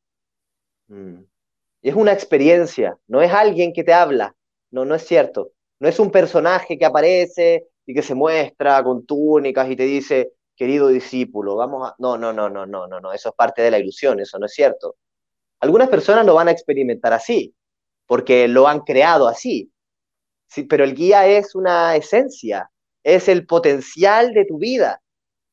[0.88, 1.22] Mm.
[1.82, 4.34] Es una experiencia, no es alguien que te habla,
[4.70, 5.52] no, no es cierto.
[5.78, 10.32] No es un personaje que aparece y que se muestra con túnicas y te dice,
[10.56, 11.94] querido discípulo, vamos a...
[11.98, 14.46] No, no, no, no, no, no, no, eso es parte de la ilusión, eso no
[14.46, 14.96] es cierto.
[15.60, 17.54] Algunas personas lo van a experimentar así,
[18.06, 19.72] porque lo han creado así,
[20.48, 22.70] sí, pero el guía es una esencia,
[23.02, 25.02] es el potencial de tu vida.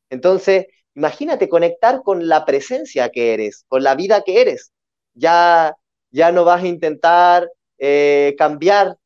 [0.10, 4.72] Entonces, imagínate conectar con la presencia que eres, con la vida que eres.
[5.14, 5.76] Ya,
[6.12, 8.97] ya no vas a intentar eh, cambiar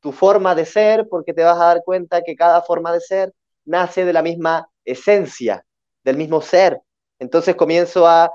[0.00, 3.34] tu forma de ser porque te vas a dar cuenta que cada forma de ser
[3.64, 5.64] nace de la misma esencia,
[6.02, 6.80] del mismo ser.
[7.18, 8.30] Entonces comienzo a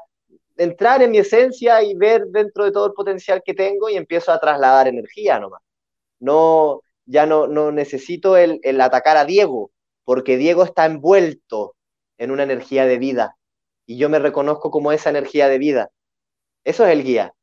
[0.57, 4.31] entrar en mi esencia y ver dentro de todo el potencial que tengo y empiezo
[4.31, 5.61] a trasladar energía nomás.
[6.19, 9.71] No, ya no, no necesito el, el atacar a Diego,
[10.03, 11.75] porque Diego está envuelto
[12.17, 13.37] en una energía de vida
[13.85, 15.89] y yo me reconozco como esa energía de vida.
[16.63, 17.33] Eso es el guía,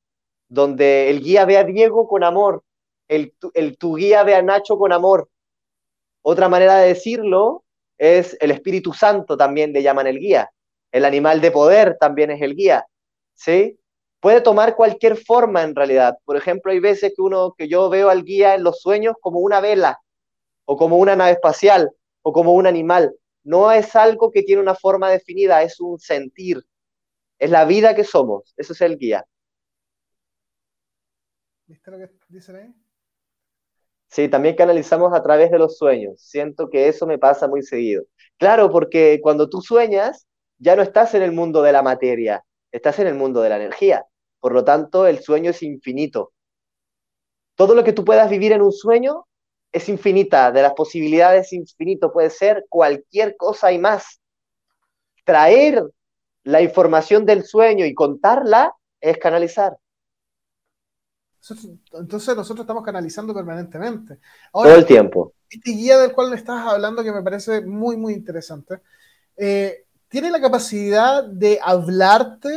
[0.48, 2.62] donde el guía ve a Diego con amor,
[3.09, 5.28] el, el tu guía ve a Nacho con amor.
[6.22, 7.64] Otra manera de decirlo
[7.99, 10.51] es el Espíritu Santo, también le llaman el guía.
[10.90, 12.86] El animal de poder también es el guía.
[13.34, 13.78] ¿Sí?
[14.20, 16.16] Puede tomar cualquier forma en realidad.
[16.24, 19.40] Por ejemplo, hay veces que uno que yo veo al guía en los sueños como
[19.40, 20.01] una vela
[20.64, 21.90] o como una nave espacial
[22.22, 23.14] o como un animal.
[23.44, 26.64] No es algo que tiene una forma definida, es un sentir.
[27.38, 28.55] Es la vida que somos.
[28.57, 29.24] Eso es el guía.
[31.66, 32.88] ¿Viste lo que dicen ahí?
[34.09, 36.20] Sí, también canalizamos a través de los sueños.
[36.20, 38.04] Siento que eso me pasa muy seguido.
[38.38, 40.26] Claro, porque cuando tú sueñas,
[40.59, 43.56] ya no estás en el mundo de la materia, estás en el mundo de la
[43.56, 44.06] energía.
[44.40, 46.32] Por lo tanto, el sueño es infinito.
[47.54, 49.26] Todo lo que tú puedas vivir en un sueño
[49.72, 54.20] es infinita, de las posibilidades infinito, puede ser cualquier cosa y más.
[55.24, 55.82] Traer
[56.44, 59.76] la información del sueño y contarla es canalizar.
[61.93, 64.18] Entonces nosotros estamos canalizando permanentemente.
[64.53, 65.32] Todo el tiempo.
[65.49, 68.80] Este guía del cual me estás hablando, que me parece muy, muy interesante,
[69.36, 72.51] eh, tiene la capacidad de hablarte,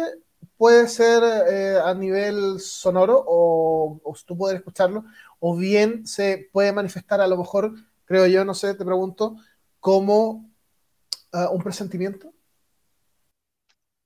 [0.57, 5.05] puede ser eh, a nivel sonoro o, o, tú poder escucharlo,
[5.39, 7.73] o bien se puede manifestar a lo mejor,
[8.05, 9.37] creo yo, no sé, te pregunto,
[9.79, 10.49] como
[11.33, 12.33] uh, un presentimiento.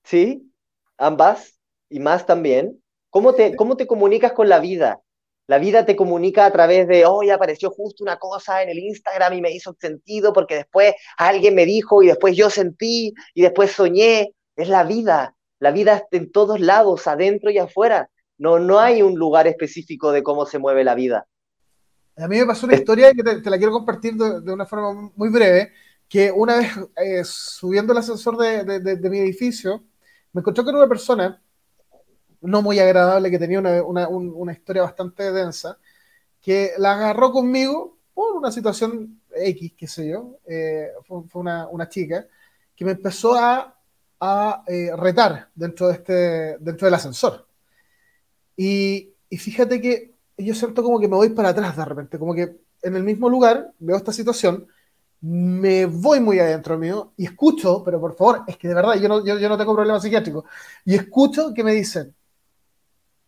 [0.03, 0.51] Sí,
[0.97, 1.59] ambas
[1.89, 2.81] y más también.
[3.15, 4.99] ¿Cómo te, ¿Cómo te comunicas con la vida?
[5.47, 9.31] La vida te comunica a través de, hoy apareció justo una cosa en el Instagram
[9.31, 13.71] y me hizo sentido porque después alguien me dijo y después yo sentí y después
[13.71, 14.33] soñé.
[14.57, 15.33] Es la vida.
[15.59, 18.09] La vida está en todos lados, adentro y afuera.
[18.37, 21.25] No, no hay un lugar específico de cómo se mueve la vida.
[22.17, 25.29] A mí me pasó una historia que te, la quiero compartir de, una forma muy
[25.29, 25.71] breve,
[26.09, 29.85] que una vez eh, subiendo el ascensor de, de, mi edificio,
[30.33, 31.41] me encontré con una persona
[32.45, 35.77] no muy agradable, que tenía una, historia bastante densa,
[36.41, 42.27] que la agarró conmigo por una situación X, qué sé yo, eh, fue, una, chica,
[42.75, 43.71] que me empezó a,
[44.67, 47.47] eh, retar dentro, de este, dentro del ascensor.
[48.55, 52.33] Y, y, fíjate que yo siento como que me voy para atrás de repente, como
[52.33, 54.67] que en el mismo lugar veo esta situación,
[55.21, 59.07] me voy muy adentro mío y escucho, pero por favor, es que de verdad yo
[59.07, 60.45] no, yo, yo no tengo problemas psiquiátricos,
[60.85, 62.13] y escucho que me dicen,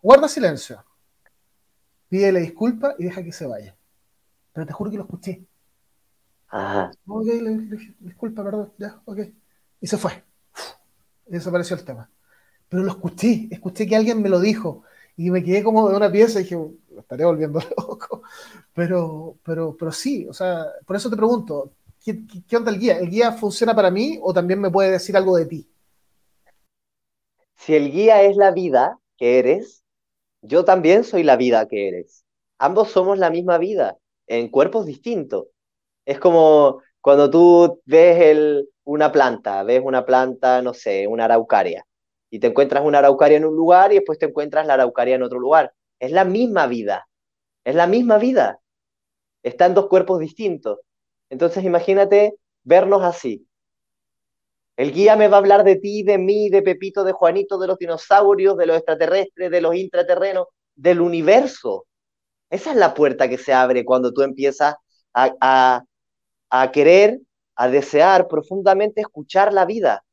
[0.07, 0.81] Guarda silencio.
[2.07, 3.75] Pídele disculpa y deja que se vaya.
[4.53, 5.45] Pero te juro que lo escuché.
[6.47, 6.91] Ajá.
[7.05, 7.57] Ok, le,
[7.99, 9.19] disculpa, perdón, ya, ok.
[9.81, 10.23] Y se fue.
[11.25, 12.09] Y desapareció el tema.
[12.69, 14.83] Pero lo escuché, escuché que alguien me lo dijo.
[15.17, 18.23] Y me quedé como de una pieza y dije, lo estaré volviendo loco.
[18.73, 22.97] Pero, pero, pero sí, o sea, por eso te pregunto, ¿qué, qué onda el guía?
[22.97, 25.69] ¿El guía funciona para mí o también me puede decir algo de ti?
[27.55, 29.83] Si el guía es la vida que eres,
[30.47, 32.25] yo también soy la vida que eres.
[32.57, 35.47] Ambos somos la misma vida, en cuerpos distintos.
[36.05, 41.85] Es como cuando tú ves una planta, ves una planta, no sé, una araucaria,
[42.29, 45.23] y te encuentras una araucaria en un lugar y después te encuentras la araucaria en
[45.23, 45.73] otro lugar.
[45.99, 47.07] Es la misma vida,
[47.63, 48.59] es la misma vida.
[49.43, 50.79] Está en dos cuerpos distintos.
[51.29, 53.46] Entonces imagínate vernos así.
[54.77, 57.65] El guía me va a hablar de ti, de mí, de Pepito, de Juanito, de
[57.65, 61.87] los dinosaurios, de los extraterrestres, de los intraterrenos, del universo.
[62.51, 64.75] Esa es la puerta que se abre cuando tú empiezas
[65.13, 65.83] a,
[66.71, 67.19] querer,
[67.55, 70.03] a desear profundamente escuchar la vida.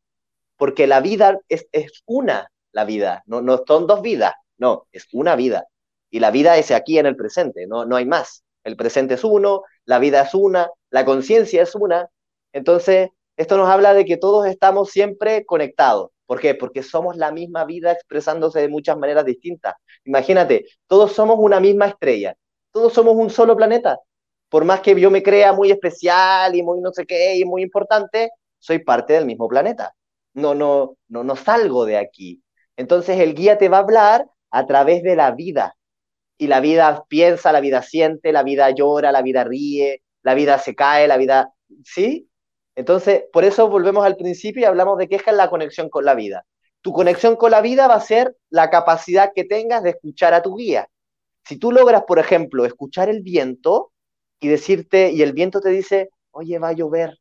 [0.56, 1.66] Porque la vida es,
[2.06, 3.22] una, la vida.
[3.26, 5.66] No, no son dos vidas, no, es una vida.
[6.10, 8.44] Y la vida es aquí en el presente, no, no hay más.
[8.62, 12.08] El presente es uno, la vida es una, la conciencia es una.
[12.52, 16.10] Entonces, esto nos habla de que todos estamos siempre conectados.
[16.26, 16.54] ¿Por qué?
[16.54, 19.74] Porque somos la misma vida expresándose de muchas maneras distintas.
[20.04, 22.36] Imagínate, todos somos una misma estrella,
[22.72, 23.98] todos somos un solo planeta.
[24.48, 27.62] Por más que yo me crea muy especial y muy no sé qué y muy
[27.62, 29.94] importante, soy parte del mismo planeta.
[30.32, 32.42] No, no, no, no salgo de aquí.
[32.76, 35.76] Entonces el guía te va a hablar a través de la vida.
[36.38, 40.58] Y la vida piensa, la vida siente, la vida llora, la vida ríe, la vida
[40.58, 41.52] se cae, la vida...
[41.84, 42.28] ¿Sí?
[42.76, 46.14] Entonces, por eso volvemos al principio y hablamos de qué es la conexión con la
[46.14, 46.44] vida.
[46.80, 50.42] Tu conexión con la vida va a ser la capacidad que tengas de escuchar a
[50.42, 50.88] tu guía.
[51.44, 53.92] Si tú logras, por ejemplo, escuchar el viento
[54.40, 57.18] y decirte, y el viento te dice, oye, va a llover.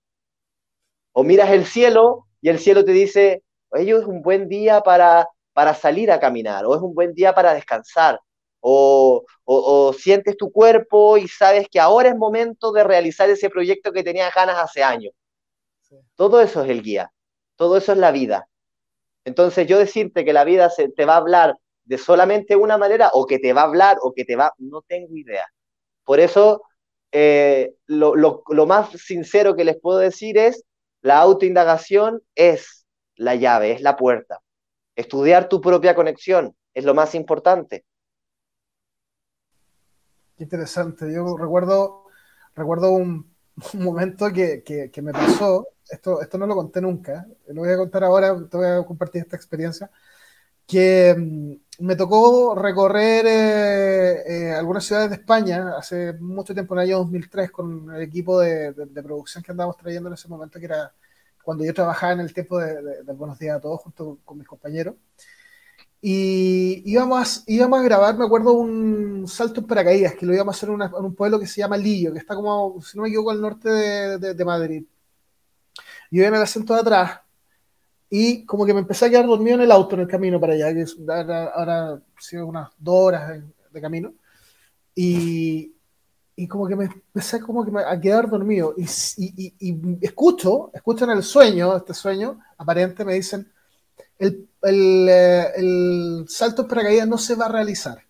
[1.14, 5.30] O miras el cielo y el cielo te dice, oye, es un buen día para,
[5.54, 8.20] para salir a caminar, o es un buen día para descansar,
[8.60, 13.92] o, o, sientes tu cuerpo y sabes que ahora es momento de realizar ese proyecto
[13.92, 15.14] que tenías ganas hace años.
[16.16, 17.12] Todo eso es el guía,
[17.56, 18.48] todo eso es la vida.
[19.26, 23.10] Entonces yo decirte que la vida se, te va a hablar de solamente una manera
[23.14, 25.46] o que te va a hablar o que te va, no tengo idea.
[26.04, 26.64] Por eso
[27.12, 30.64] eh, lo, lo, más sincero que les puedo decir es,
[31.02, 32.86] la autoindagación es
[33.16, 34.40] la llave, es la puerta.
[34.96, 37.86] Estudiar tu propia conexión es lo más importante.
[40.38, 41.14] Qué interesante.
[41.14, 42.06] Yo recuerdo,
[42.56, 43.33] recuerdo un,
[43.74, 48.04] momento que, que, me pasó, esto, esto no lo conté nunca, lo voy a contar
[48.04, 49.90] ahora, te voy a compartir esta experiencia,
[50.66, 56.82] que mm, me tocó recorrer eh, eh, algunas ciudades de España hace mucho tiempo, en
[56.82, 58.74] el año 2003, con el equipo de,
[59.04, 60.94] producción que andábamos trayendo en ese momento, que era
[61.44, 64.96] cuando yo trabajaba en el tiempo de, Buenos Días a Todos, junto con mis compañeros.
[66.06, 70.58] Y íbamos, íbamos a grabar, me acuerdo, un salto en paracaídas, que lo íbamos a
[70.58, 73.32] hacer en, un pueblo que se llama Lillo, que está como, si no me equivoco,
[73.32, 74.84] al norte de, Madrid.
[76.12, 77.22] Yo iba en el asiento de atrás,
[78.10, 80.56] y como que me empecé a quedar dormido en el auto en el camino para
[80.56, 83.42] allá, que ahora, ahora sido unas dos horas
[83.72, 84.14] de, camino,
[84.94, 85.74] y,
[86.36, 88.84] y, como que me empecé como que a quedar dormido, y,
[89.18, 93.50] y, y, escucho, escucho en el sueño, este sueño, aparente, me dicen,
[94.20, 98.04] el, el, eh, el salto en paracaídas no se va a realizar,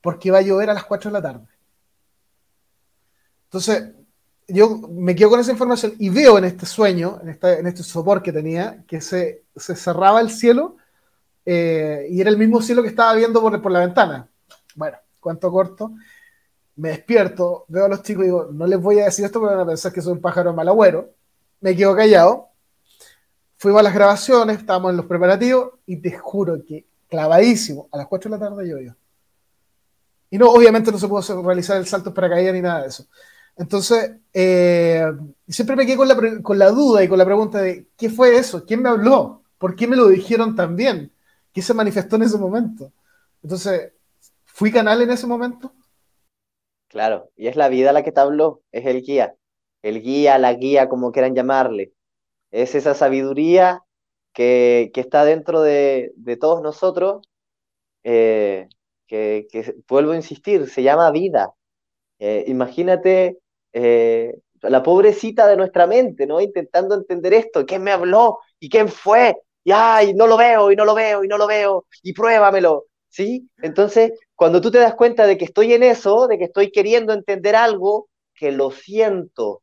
[0.00, 1.46] porque va a llover a las 4 de la tarde.
[3.44, 3.92] Entonces,
[4.48, 8.22] yo me quedo con esa información y veo en este sueño, en, en este sopor
[8.22, 10.76] que tenía, que se, se cerraba el cielo
[11.44, 14.28] eh, y era el mismo cielo que estaba viendo por, por la ventana.
[14.74, 15.92] Bueno, cuento corto,
[16.76, 19.54] me despierto, veo a los chicos y digo, no les voy a decir esto porque
[19.54, 21.10] van a pensar que soy un pájaro malagüero.
[21.60, 22.48] Me quedo callado.
[23.62, 28.08] Fuimos a las grabaciones, estábamos en los preparativos y te juro que clavadísimo, a las
[28.08, 28.96] 4 de la tarde llovió.
[30.30, 33.06] Y no, obviamente no se pudo realizar el salto para caer ni nada de eso.
[33.56, 35.04] Entonces, eh,
[35.46, 38.36] siempre me quedé con la, con la, duda y con la pregunta de, ¿qué fue
[38.36, 38.66] eso?
[38.66, 39.44] ¿Quién me habló?
[39.58, 41.12] ¿Por qué me lo dijeron tan bien?
[41.52, 42.90] ¿Qué se manifestó en ese momento?
[43.44, 43.92] Entonces,
[44.44, 45.72] ¿fui canal en ese momento?
[46.88, 49.36] Claro, y es la vida la que te habló, es el guía,
[49.82, 51.92] el guía, la guía, como quieran llamarle.
[52.52, 53.82] Es esa sabiduría
[54.32, 57.22] que, que está dentro de, de todos nosotros,
[58.04, 58.68] eh,
[59.06, 59.46] que,
[59.88, 61.52] vuelvo a insistir, se llama vida.
[62.18, 63.38] Eh, imagínate
[63.72, 66.40] eh, la pobrecita de nuestra mente, ¿no?
[66.40, 68.38] Intentando entender esto, ¿quién me habló?
[68.60, 69.36] ¿Y quién fue?
[69.64, 72.86] Y ay, no lo veo, y no lo veo, y no lo veo, y pruébamelo,
[73.08, 73.48] ¿sí?
[73.62, 77.12] Entonces, cuando tú te das cuenta de que estoy en eso, de que estoy queriendo
[77.12, 79.61] entender algo, que lo siento,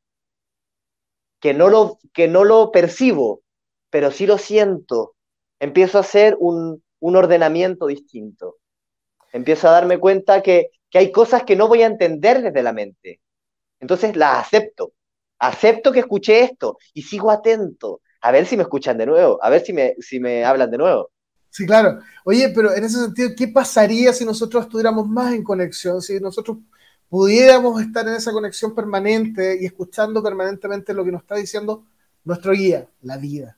[1.39, 3.41] que no lo, que no lo percibo,
[3.89, 5.15] pero sí lo siento,
[5.59, 8.57] empiezo a hacer un, un ordenamiento distinto.
[9.31, 12.73] Empiezo a darme cuenta que, que hay cosas que no voy a entender desde la
[12.73, 13.21] mente,
[13.79, 14.93] entonces la acepto.
[15.39, 18.01] Acepto que escuché esto y sigo atento.
[18.21, 20.77] A ver si me escuchan de nuevo, a ver si me, si me hablan de
[20.77, 21.11] nuevo.
[21.49, 21.99] Sí, claro.
[22.25, 26.01] Oye, pero en ese sentido, ¿qué pasaría si nosotros estuviéramos más en conexión?
[26.01, 26.57] Si nosotros
[27.09, 31.85] pudiéramos estar en esa conexión permanente y escuchando permanentemente lo que nos está diciendo
[32.23, 33.57] nuestro guía, la vida.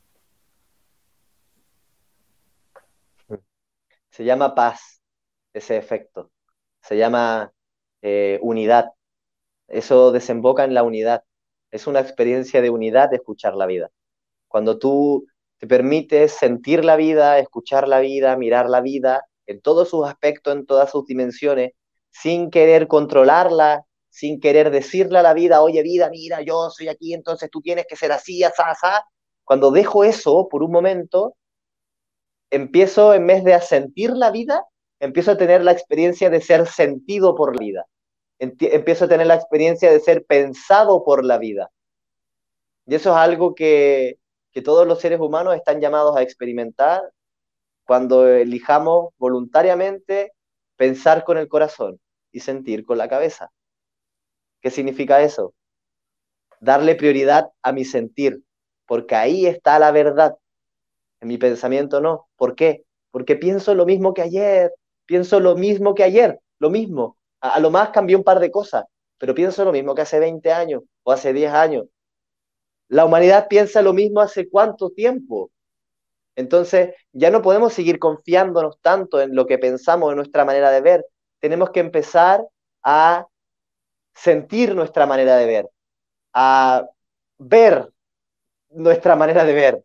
[4.10, 5.02] Se llama paz,
[5.54, 6.32] ese efecto.
[6.82, 7.54] Se llama
[8.02, 8.92] eh, unidad.
[9.68, 11.24] Eso desemboca en la unidad.
[11.72, 13.90] Es una experiencia de unidad de escuchar la vida.
[14.48, 15.28] Cuando tú
[15.58, 20.56] te permites sentir la vida, escuchar la vida, mirar la vida en todos sus aspectos,
[20.56, 21.72] en todas sus dimensiones,
[22.12, 27.14] sin querer controlarla, sin querer decirle a la vida, oye vida, mira, yo soy aquí,
[27.14, 29.06] entonces tú tienes que ser así, asá, asá.
[29.44, 31.36] Cuando dejo eso por un momento,
[32.50, 34.66] empiezo, en vez de sentir la vida,
[35.00, 37.88] empiezo a tener la experiencia de ser sentido por la vida
[38.42, 41.72] empiezo a tener la experiencia de ser pensado por la vida.
[42.88, 44.18] Y eso es algo que,
[44.52, 47.02] que todos los seres humanos están llamados a experimentar
[47.86, 50.34] cuando elijamos voluntariamente
[50.82, 52.00] pensar con el corazón
[52.32, 53.52] y sentir con la cabeza.
[54.62, 55.54] ¿Qué significa eso?
[56.60, 58.42] Darle prioridad a mi sentir,
[58.88, 60.38] porque ahí está la verdad.
[61.20, 62.30] En mi pensamiento no.
[62.36, 62.84] ¿Por qué?
[63.12, 64.74] Porque pienso lo mismo que ayer,
[65.06, 67.16] pienso lo mismo que ayer, lo mismo.
[67.42, 68.86] A, lo más cambió un par de cosas,
[69.20, 71.86] pero pienso lo mismo que hace 20 años o hace 10 años.
[72.88, 75.52] La humanidad piensa lo mismo hace cuánto tiempo.
[76.36, 80.82] Entonces, ya no podemos seguir confiándonos tanto en lo que pensamos, en nuestra manera de
[80.82, 81.06] ver.
[81.40, 82.46] Tenemos que empezar
[82.84, 83.28] a
[84.14, 85.70] sentir nuestra manera de ver,
[86.34, 86.86] a
[87.38, 87.90] ver
[88.70, 89.84] nuestra manera de ver.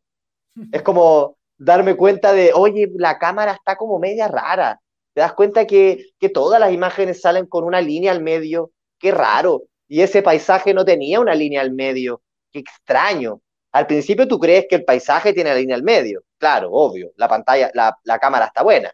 [0.72, 4.80] Es como darme cuenta de, oye, la cámara está como media rara
[5.16, 9.12] te das cuenta que, que todas las imágenes salen con una línea al medio, qué
[9.12, 12.20] raro, y ese paisaje no tenía una línea al medio,
[12.52, 13.40] qué extraño.
[13.76, 17.28] Al principio tú crees que el paisaje tiene la línea al medio, claro, obvio, la
[17.28, 18.90] pantalla, la, la cámara está buena,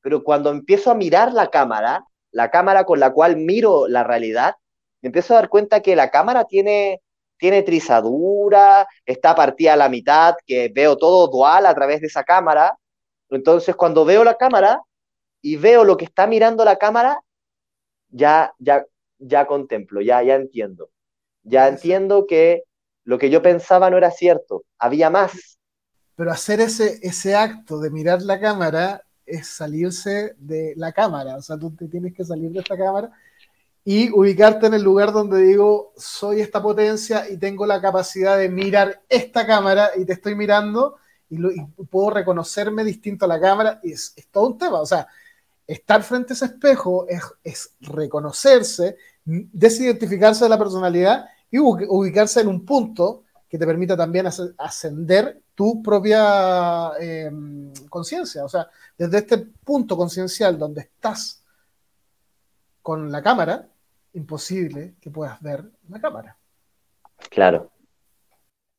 [0.00, 4.54] pero cuando empiezo a mirar la cámara, la cámara con la cual miro la realidad,
[5.02, 7.02] me empiezo a dar cuenta que la cámara tiene,
[7.38, 12.22] tiene trizadura, está partida a la mitad, que veo todo dual a través de esa
[12.22, 12.78] cámara.
[13.30, 14.80] Entonces, cuando veo la cámara
[15.42, 17.18] y veo lo que está mirando la cámara,
[18.10, 18.86] ya, ya,
[19.18, 20.88] ya contemplo, ya, ya entiendo.
[21.42, 22.62] Ya entiendo que
[23.10, 25.58] lo que yo pensaba no era cierto, había más.
[26.14, 31.42] Pero hacer ese, ese acto de mirar la cámara es salirse de la cámara, o
[31.42, 33.10] sea, tú te tienes que salir de esta cámara
[33.84, 38.48] y ubicarte en el lugar donde digo, soy esta potencia y tengo la capacidad de
[38.48, 40.94] mirar esta cámara y te estoy mirando
[41.28, 41.36] y,
[41.90, 45.08] puedo reconocerme distinto a la cámara y es, todo un tema, o sea,
[45.66, 52.48] estar frente a ese espejo es, es reconocerse, desidentificarse de la personalidad y ubicarse en
[52.48, 54.26] un punto que te permita también
[54.58, 58.44] ascender tu propia em, conciencia.
[58.44, 61.44] O sea, desde este punto conciencial donde estás
[62.80, 63.68] con la cámara,
[64.12, 66.38] imposible que puedas ver la cámara.
[67.28, 67.70] Claro.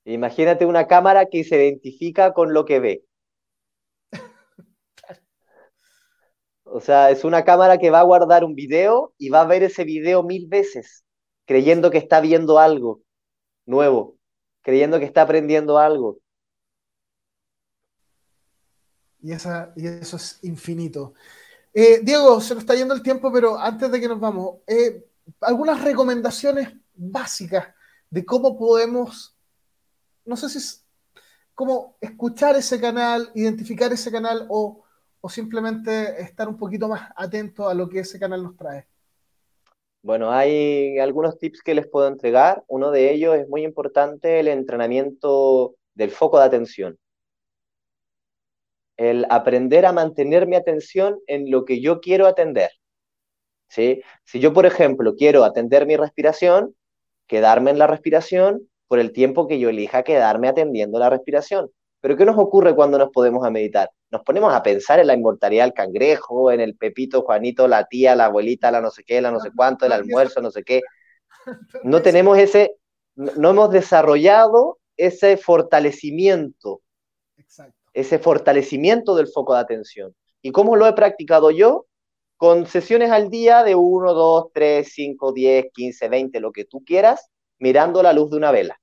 [0.06, 3.06] Imagínate una cámara que se identifica con lo que ve.
[6.64, 9.62] O sea, es una cámara que va a guardar un video y va a ver
[9.62, 11.04] ese video mil veces,
[11.46, 13.02] creyendo que está viendo algo
[13.66, 14.18] nuevo,
[14.62, 16.20] creyendo que está aprendiendo algo.
[19.22, 21.14] Y, esa, y eso es infinito.
[21.74, 25.06] Eh, Diego, se nos está yendo el tiempo, pero antes de que nos vamos, eh,
[25.42, 27.68] algunas recomendaciones básicas
[28.10, 29.38] de cómo podemos,
[30.26, 30.86] no sé si es
[31.54, 34.84] cómo escuchar ese canal, identificar ese canal o,
[35.22, 38.88] o simplemente estar un poquito más atento a lo que ese canal nos trae.
[40.04, 42.64] Bueno, hay algunos tips que les puedo entregar.
[42.68, 46.98] Uno de ellos es muy importante, el entrenamiento del foco de atención.
[48.98, 52.72] El aprender a mantener mi atención en lo que yo quiero atender.
[53.68, 54.02] ¿Sí?
[54.26, 56.76] Si yo, por ejemplo, quiero atender mi respiración,
[57.28, 61.72] quedarme en la respiración por el tiempo que yo elija quedarme atendiendo la respiración.
[62.02, 63.90] Pero ¿qué nos ocurre cuando nos podemos a meditar?
[64.10, 68.16] Nos ponemos a pensar en la inmortalidad del cangrejo, en el Pepito, Juanito, la tía,
[68.16, 70.82] la abuelita, la no sé qué, la no sé cuánto, el almuerzo, no sé qué.
[71.84, 72.76] No tenemos ese,
[73.16, 76.82] no hemos desarrollado ese fortalecimiento,
[77.94, 80.14] ese fortalecimiento del foco de atención.
[80.44, 81.88] ¿Y cómo lo he practicado yo?
[82.38, 86.84] Con sesiones al día de 1, 2, 3, 5, 10, 15, 20, lo que tú
[86.86, 88.80] quieras, mirando la luz de una vela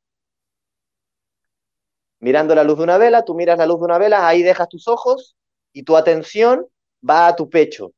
[2.20, 4.68] mirando la luz de una vela, tú miras la luz de una vela, ahí dejas
[4.68, 5.36] tus ojos
[5.72, 6.66] y tu atención
[7.08, 7.92] va a tu pecho.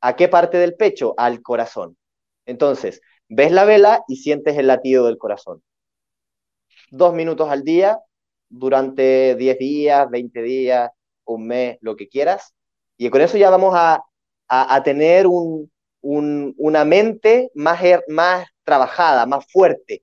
[0.00, 1.14] ¿A qué parte del pecho?
[1.16, 1.96] Al corazón.
[2.46, 5.62] Entonces, ves la vela y sientes el latido del corazón.
[6.90, 7.98] Dos minutos al día,
[8.48, 10.90] durante 10 días, 20 días,
[11.24, 12.54] un mes, lo que quieras.
[12.96, 14.04] Y con eso ya vamos a,
[14.84, 15.26] tener
[16.02, 20.02] una mente más, más trabajada, más fuerte,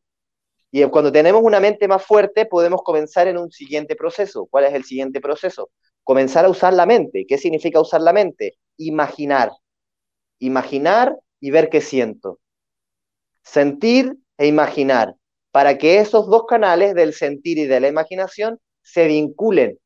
[0.72, 4.48] y cuando tenemos una mente más fuerte, podemos comenzar en un siguiente proceso.
[4.50, 5.70] ¿Cuál es el siguiente proceso?
[6.04, 7.26] Comenzar a usar la mente.
[7.28, 8.58] ¿Qué significa usar la mente?
[8.78, 9.52] Imaginar.
[10.40, 12.40] Imaginar y ver qué siento.
[13.44, 15.16] Sentir e imaginar.
[15.52, 19.78] Para que esos dos canales del sentir y de la imaginación se vinculen.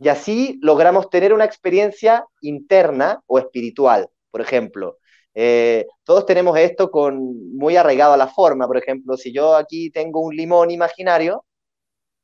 [0.00, 4.08] Y así logramos tener una experiencia interna o espiritual.
[4.30, 4.96] Por ejemplo,
[5.34, 8.66] eh, todos tenemos esto con muy arraigado a la forma.
[8.66, 11.44] Por ejemplo, si yo aquí tengo un limón imaginario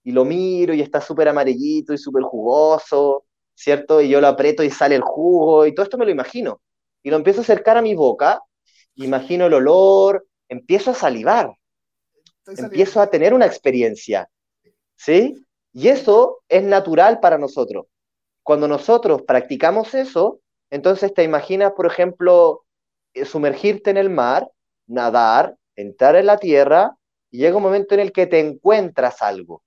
[0.05, 4.01] y lo miro y está súper amarillito y súper jugoso, ¿cierto?
[4.01, 6.61] Y yo lo aprieto y sale el jugo y todo esto me lo imagino.
[7.03, 8.43] Y lo empiezo a acercar a mi boca,
[8.95, 11.55] imagino el olor, empiezo a salivar,
[12.47, 14.29] empiezo a tener una experiencia,
[14.97, 15.35] ¿sí?
[15.73, 17.87] Y eso es natural para nosotros.
[18.43, 20.41] Cuando nosotros practicamos eso,
[20.71, 22.65] entonces te imaginas, por ejemplo,
[23.25, 24.49] sumergirte en el mar,
[24.87, 26.93] nadar, entrar en la tierra,
[27.31, 29.63] y llega un momento en el que te encuentras algo.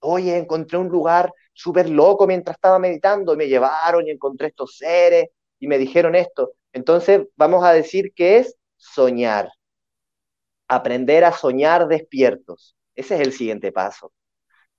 [0.00, 4.76] Oye, encontré un lugar súper loco mientras estaba meditando, y me llevaron y encontré estos
[4.76, 5.28] seres
[5.58, 6.52] y me dijeron esto.
[6.72, 9.48] Entonces vamos a decir que es soñar.
[10.68, 12.76] Aprender a soñar despiertos.
[12.94, 14.12] Ese es el siguiente paso.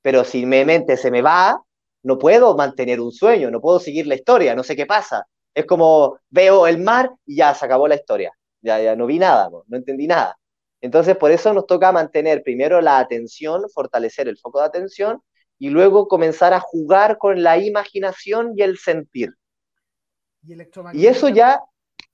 [0.01, 1.61] Pero si mi mente se me va,
[2.03, 5.25] no puedo mantener un sueño, no puedo seguir la historia, no sé qué pasa.
[5.57, 8.31] Es como veo el mar y ya se acabó la historia.
[8.61, 10.37] Ya, ya no vi nada, no, entendí nada.
[10.81, 15.19] Entonces, por eso nos toca mantener primero la atención, fortalecer el foco de atención
[15.57, 19.33] y luego comenzar a jugar con la imaginación y el sentir.
[20.93, 21.63] Y, eso ya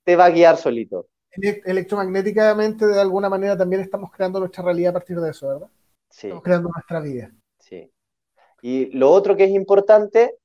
[0.04, 1.08] te va a guiar solito.
[1.30, 5.68] Electromagnéticamente, de alguna manera, también estamos creando nuestra realidad a partir de eso, ¿verdad?
[6.08, 6.28] Sí.
[6.28, 7.30] Estamos creando nuestra vida.
[7.58, 7.92] Sí.
[8.62, 10.38] Y lo otro que es importante,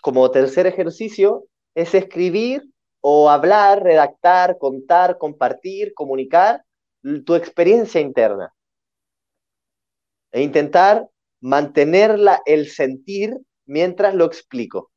[0.00, 2.62] como tercer ejercicio, es escribir
[3.00, 6.64] o hablar, redactar, contar, compartir, comunicar
[7.24, 8.52] tu experiencia interna
[10.30, 11.08] e intentar
[11.40, 14.90] mantenerla el sentir mientras lo explico.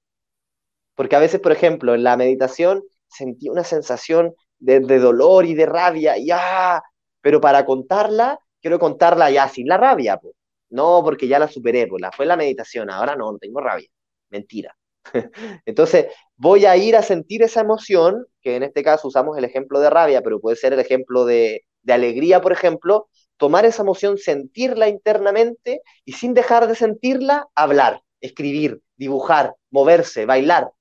[0.95, 5.65] Porque a veces, por ejemplo, en la meditación sentí una sensación de, dolor y de
[5.65, 6.81] rabia, ya,
[7.21, 10.35] pero para contarla, quiero contarla ya sin la rabia, pues.
[10.69, 13.87] No, porque ya la superé, pues la fue la meditación, ahora no, no tengo rabia.
[14.29, 14.75] Mentira.
[15.65, 19.79] Entonces, voy a ir a sentir esa emoción, que en este caso usamos el ejemplo
[19.79, 24.89] de rabia, pero puede ser el ejemplo de, alegría, por ejemplo, tomar esa emoción, sentirla
[24.89, 30.71] internamente y sin dejar de sentirla, hablar, escribir, dibujar, moverse, bailar.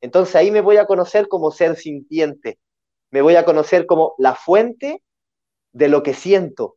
[0.00, 2.58] Entonces ahí me voy a conocer como ser sintiente,
[3.10, 5.02] me voy a conocer como la fuente
[5.72, 6.76] de lo que siento.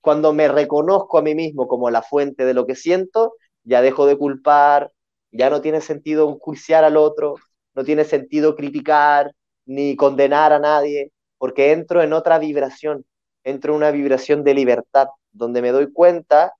[0.00, 4.06] Cuando me reconozco a mí mismo como la fuente de lo que siento, ya dejo
[4.06, 4.90] de culpar,
[5.30, 7.36] ya no tiene sentido enjuiciar al otro,
[7.74, 9.32] no tiene sentido criticar
[9.66, 13.04] ni condenar a nadie, porque entro en otra vibración,
[13.44, 16.54] entro en una vibración de libertad, donde me doy cuenta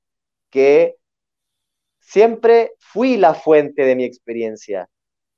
[0.51, 0.97] que
[2.01, 4.89] siempre fui la fuente de mi experiencia.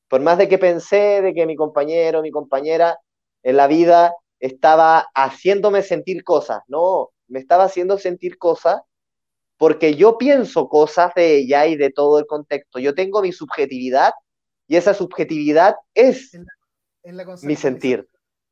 [0.09, 2.99] Por más de que pensé de que mi compañero, mi compañera
[3.43, 8.81] en la vida estaba haciéndome sentir cosas, no, me estaba haciendo sentir cosas
[9.61, 12.79] porque yo pienso cosas de ella y de todo el contexto.
[12.79, 14.15] Yo tengo mi subjetividad
[14.67, 16.33] y esa subjetividad es
[17.43, 18.09] mi sentir.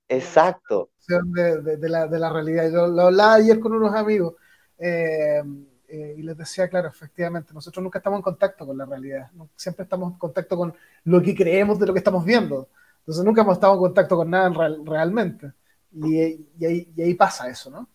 [0.07, 0.91] Exacto.
[1.07, 2.71] De, la, de, la, realidad.
[2.71, 4.35] Yo lo hablaba ayer con unos amigos
[4.77, 5.43] eh,
[5.89, 9.31] eh, y les decía, claro, efectivamente, nosotros nunca estamos en contacto con la realidad.
[9.57, 12.69] Siempre estamos en contacto con lo que creemos de lo que estamos viendo.
[12.99, 14.51] Entonces nunca hemos estado en contacto con nada
[14.85, 15.55] realmente.
[15.91, 17.89] Y, y, ahí, y ahí pasa eso, ¿no?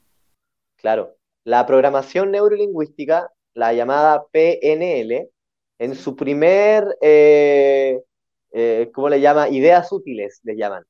[0.77, 1.15] Claro.
[1.43, 5.29] La programación neurolingüística, la llamada PNL,
[5.79, 8.01] en su primer, eh,
[8.93, 9.49] ¿cómo le llama?
[9.49, 10.83] Ideas útiles, le llaman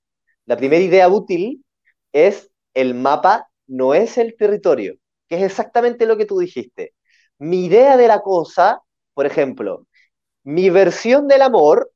[0.46, 1.64] la primera idea útil
[2.12, 4.96] es el mapa no es el territorio,
[5.28, 6.94] que es exactamente lo que tú dijiste.
[7.38, 8.82] Mi idea de la cosa,
[9.14, 9.88] por ejemplo,
[10.44, 11.92] mi versión del amor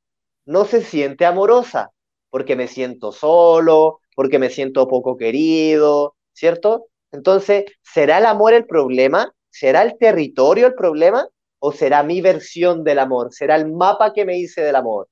[0.46, 1.90] no se siente amorosa,
[2.30, 6.86] porque me siento solo, porque me siento poco querido, ¿cierto?
[7.12, 9.32] Entonces, ¿será el amor el problema?
[9.50, 11.26] ¿Será el territorio el problema?
[11.58, 13.32] ¿O será mi versión del amor?
[13.32, 15.08] ¿Será el mapa que me hice del amor?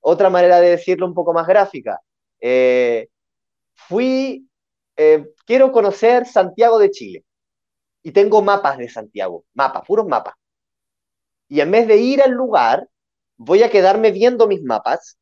[0.00, 2.00] Otra manera de decirlo un poco más gráfica.
[2.40, 3.08] Eh,
[3.74, 4.48] fui,
[4.96, 7.24] eh, quiero conocer Santiago de Chile
[8.02, 10.34] y tengo mapas de Santiago, mapas, puros mapas.
[11.48, 12.88] Y en vez de ir al lugar,
[13.36, 15.18] voy a quedarme viendo mis mapas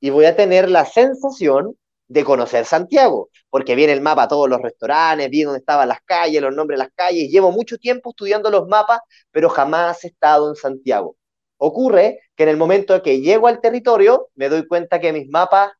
[0.00, 1.76] y voy a tener la sensación
[2.08, 6.42] de conocer Santiago, porque viene el mapa todos los restaurantes, vi dónde estaban las calles,
[6.42, 9.00] los nombres de las calles, llevo mucho tiempo estudiando los mapas,
[9.30, 11.16] pero jamás he estado en Santiago.
[11.58, 15.72] Ocurre que en el momento que llego al territorio, me doy cuenta que mis mapas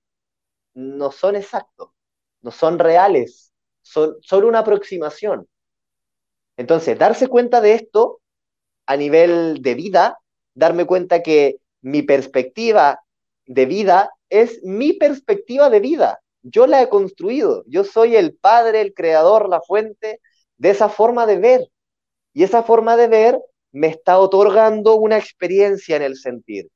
[0.74, 1.91] no son exactos,
[2.43, 3.53] no son reales,
[3.83, 5.49] son, son una aproximación.
[6.57, 8.20] Entonces, darse cuenta de esto
[8.87, 10.18] a nivel de vida,
[10.55, 13.01] darme cuenta que mi perspectiva
[13.47, 16.20] de vida es mi perspectiva de vida.
[16.43, 17.64] Yo la he construido.
[17.66, 20.20] Yo soy el padre, el creador, la fuente
[20.57, 21.68] de esa forma de ver.
[22.33, 23.41] Y esa forma de ver
[23.72, 26.68] me está otorgando una experiencia en el sentir.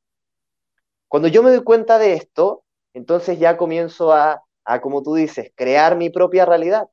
[1.09, 2.65] Cuando yo me doy cuenta de esto,
[2.95, 4.43] entonces ya comienzo a,
[4.81, 6.87] como tú dices, crear mi propia realidad,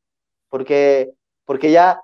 [0.49, 1.11] porque,
[1.45, 2.01] porque ya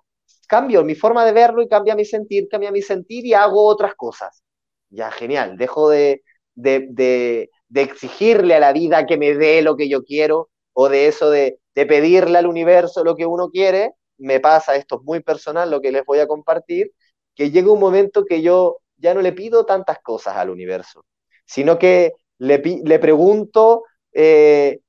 [0.47, 3.95] cambio mi forma de verlo y cambia mi sentir, cambia mi sentir y hago otras
[3.95, 4.43] cosas.
[4.89, 6.23] Ya, genial, dejo de,
[6.53, 7.49] de,
[7.81, 11.59] exigirle a la vida que me dé lo que yo quiero o de eso de,
[11.75, 13.93] de pedirle al universo lo que uno quiere.
[14.17, 16.91] Me pasa, esto es muy personal lo que les voy a compartir,
[17.35, 21.05] que llega un momento que yo ya no le pido tantas cosas al universo,
[21.45, 22.59] sino que le,
[22.99, 23.83] pregunto
[24.13, 24.79] eh,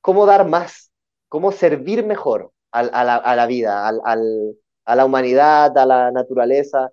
[0.00, 0.90] cómo dar más,
[1.28, 6.90] cómo servir mejor a, la, vida, a la humanidad, a la naturaleza.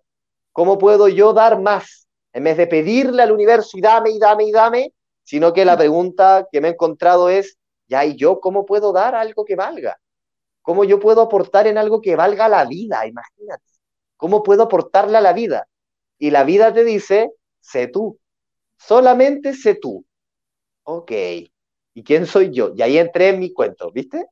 [0.52, 2.08] ¿Cómo puedo yo dar más?
[2.34, 4.94] En vez de pedirle al universo y dame y dame y dame,
[5.26, 7.58] sino que la pregunta que me he encontrado es,
[7.88, 10.00] ya, ¿y yo cómo puedo dar algo que valga?
[10.62, 13.06] ¿Cómo yo puedo aportar en algo que valga la vida?
[13.06, 13.64] Imagínate.
[14.18, 15.68] ¿Cómo puedo aportarle a la vida?
[16.18, 18.20] Y la vida te dice, sé tú.
[18.78, 20.06] Solamente sé tú.
[20.84, 21.12] Ok.
[21.12, 22.72] ¿Y quién soy yo?
[22.76, 24.28] Y ahí entré en mi cuento, ¿viste?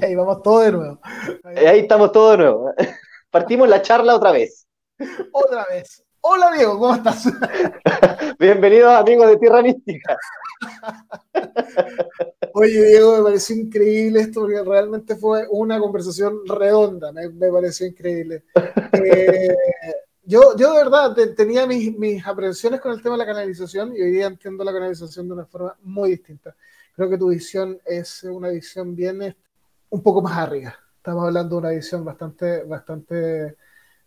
[0.00, 1.00] Y ahí vamos todo de nuevo.
[1.44, 2.72] Ahí, ahí estamos todos de nuevo.
[3.30, 4.66] Partimos la charla otra vez.
[5.32, 6.04] Otra vez.
[6.20, 7.24] Hola Diego, ¿cómo estás?
[8.38, 10.16] Bienvenidos amigos de Tierra Mística.
[12.54, 18.44] Oye Diego, me pareció increíble esto porque realmente fue una conversación redonda, me, pareció increíble.
[18.92, 19.54] Eh,
[20.24, 24.02] yo, yo de verdad tenía mis, mis aprensiones con el tema de la canalización y
[24.02, 26.54] hoy día entiendo la canalización de una forma muy distinta.
[26.96, 29.36] Creo que tu visión es una visión bien
[29.90, 30.74] un poco más arriba.
[30.96, 33.56] Estamos hablando de una edición bastante, bastante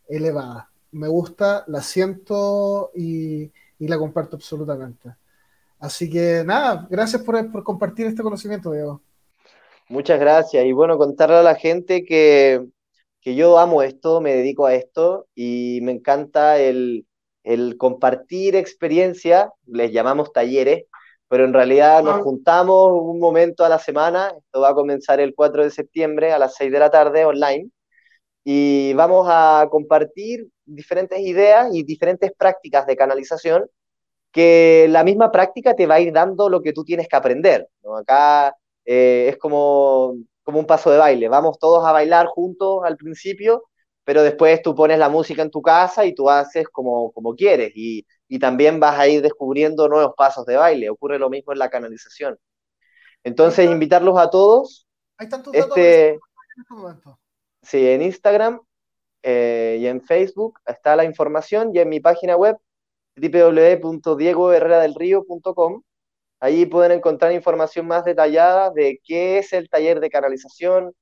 [0.07, 0.70] elevada.
[0.91, 5.15] Me gusta, la siento y, la comparto absolutamente.
[5.79, 9.01] Así que nada, gracias por, por compartir este conocimiento, Diego.
[9.89, 10.65] Muchas gracias.
[10.65, 12.65] Y bueno, contarle a la gente que,
[13.21, 17.05] que yo amo esto, me dedico a esto y me encanta el,
[17.43, 20.85] el compartir experiencia, les llamamos talleres,
[21.27, 25.33] pero en realidad nos juntamos un momento a la semana, esto va a comenzar el
[25.33, 27.69] 4 de septiembre a las 6 de la tarde online,
[28.43, 33.65] y vamos a compartir diferentes ideas y diferentes prácticas de canalización
[34.31, 37.67] que la misma práctica te va a ir dando lo que tú tienes que aprender.
[37.99, 38.55] Acá
[38.85, 43.63] eh, es como, como un paso de baile, vamos todos a bailar juntos al principio
[44.03, 47.71] pero después tú pones la música en tu casa y tú haces como, como quieres
[47.75, 50.89] y, y también vas a ir descubriendo nuevos pasos de baile.
[50.89, 52.37] Ocurre lo mismo en la canalización.
[53.23, 54.87] Entonces, invitarlos a todos.
[55.17, 56.19] Ahí están tus este, en
[56.59, 57.19] este momento.
[57.61, 58.59] Sí, en Instagram
[59.23, 62.57] eh, y en Facebook está la información y en mi página web
[63.15, 65.83] www.diegoherreradelrío.com.
[66.39, 70.93] Ahí pueden encontrar información más detallada de qué es el taller de canalización,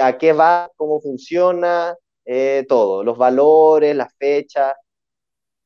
[0.00, 4.74] a qué va, cómo funciona, eh, todo, los valores, las fechas.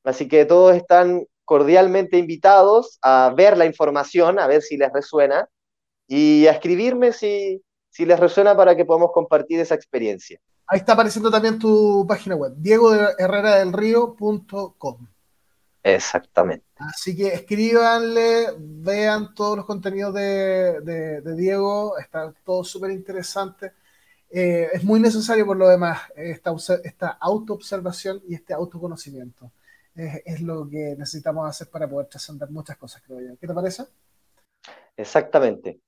[0.05, 5.49] Así que todos están cordialmente invitados a ver la información, a ver si les resuena
[6.07, 7.63] y a escribirme si,
[7.93, 10.41] si les resuena para que podamos compartir esa experiencia.
[10.67, 15.07] Ahí está apareciendo también tu página web, diegoherreradelrío.com.
[15.85, 16.65] Exactamente.
[16.77, 23.73] Así que escríbanle, vean todos los contenidos de, de Diego, está todo súper interesante.
[24.35, 29.53] Eh, es muy necesario por lo demás esta, esta autoobservación y este autoconocimiento.
[29.95, 33.37] Es, lo que necesitamos hacer para poder trascender muchas cosas, creo yo.
[33.39, 33.85] ¿Qué te parece?
[34.97, 35.81] Exactamente.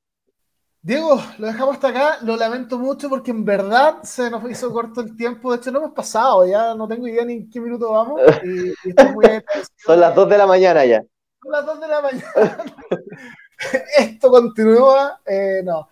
[0.85, 2.19] Diego, lo dejamos hasta acá.
[2.20, 5.51] Lo lamento mucho porque en verdad se nos hizo corto el tiempo.
[5.51, 6.47] De hecho, no hemos pasado.
[6.47, 8.20] Ya no tengo idea ni en qué minuto vamos.
[8.44, 8.93] Y,
[9.82, 11.02] Son las 2 de la mañana ya.
[11.43, 12.65] Son las 2 de la mañana.
[13.98, 15.23] Esto continúa.
[15.24, 15.89] Eh, no.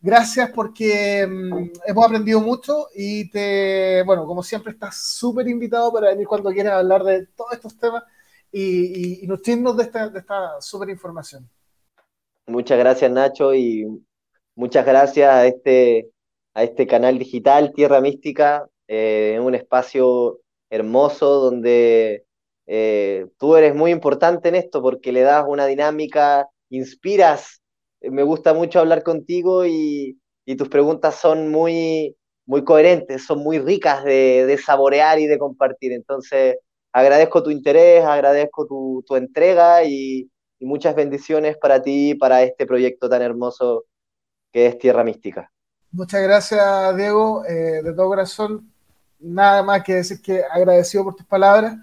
[0.00, 6.10] Gracias porque mm, hemos aprendido mucho y te, bueno, como siempre estás súper invitado para
[6.10, 8.04] venir cuando quieras hablar de todos estos temas
[8.52, 11.50] y, y, nutrirnos de esta, de esta súper información.
[12.46, 13.84] Muchas gracias Nacho y
[14.56, 16.10] muchas gracias a este,
[16.54, 22.24] a este canal digital Tierra Mística, eh, un espacio hermoso donde
[22.66, 27.62] eh, tú eres muy importante en esto porque le das una dinámica, inspiras
[28.10, 30.18] me gusta mucho hablar contigo y,
[30.58, 32.16] tus preguntas son muy,
[32.46, 35.92] muy coherentes, son muy ricas de, saborear y de compartir.
[35.92, 36.56] Entonces,
[36.92, 40.30] agradezco tu interés, agradezco tu, entrega y,
[40.60, 43.84] muchas bendiciones para ti y para este proyecto tan hermoso
[44.56, 45.52] que es Tierra Mística.
[45.92, 48.72] Muchas gracias, Diego, eh, de todo corazón.
[49.18, 51.76] Nada más que decir que agradecido por tus palabras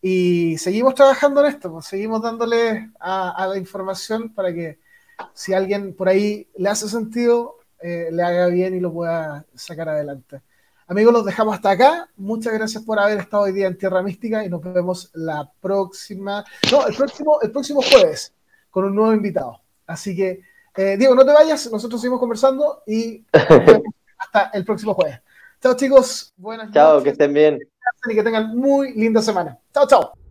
[0.00, 4.78] y seguimos trabajando en esto, pues, seguimos dándole a la información para que
[5.34, 9.88] si alguien por ahí le hace sentido, eh, le haga bien y lo pueda sacar
[9.88, 10.42] adelante.
[10.86, 12.08] Amigos, los dejamos hasta acá.
[12.14, 16.44] Muchas gracias por haber estado hoy día en Tierra Mística y nos vemos la próxima,
[16.70, 18.32] no, el próximo, el próximo jueves
[18.70, 19.60] con un nuevo invitado.
[19.88, 23.24] Así que, eh, Diego, no te vayas, nosotros seguimos conversando y
[24.18, 25.20] hasta el próximo jueves.
[25.60, 26.82] Chao chicos, buenas noches.
[26.82, 27.58] Chao, que estén bien.
[28.08, 29.58] Y que tengan muy linda semana.
[29.72, 30.21] Chao, chao.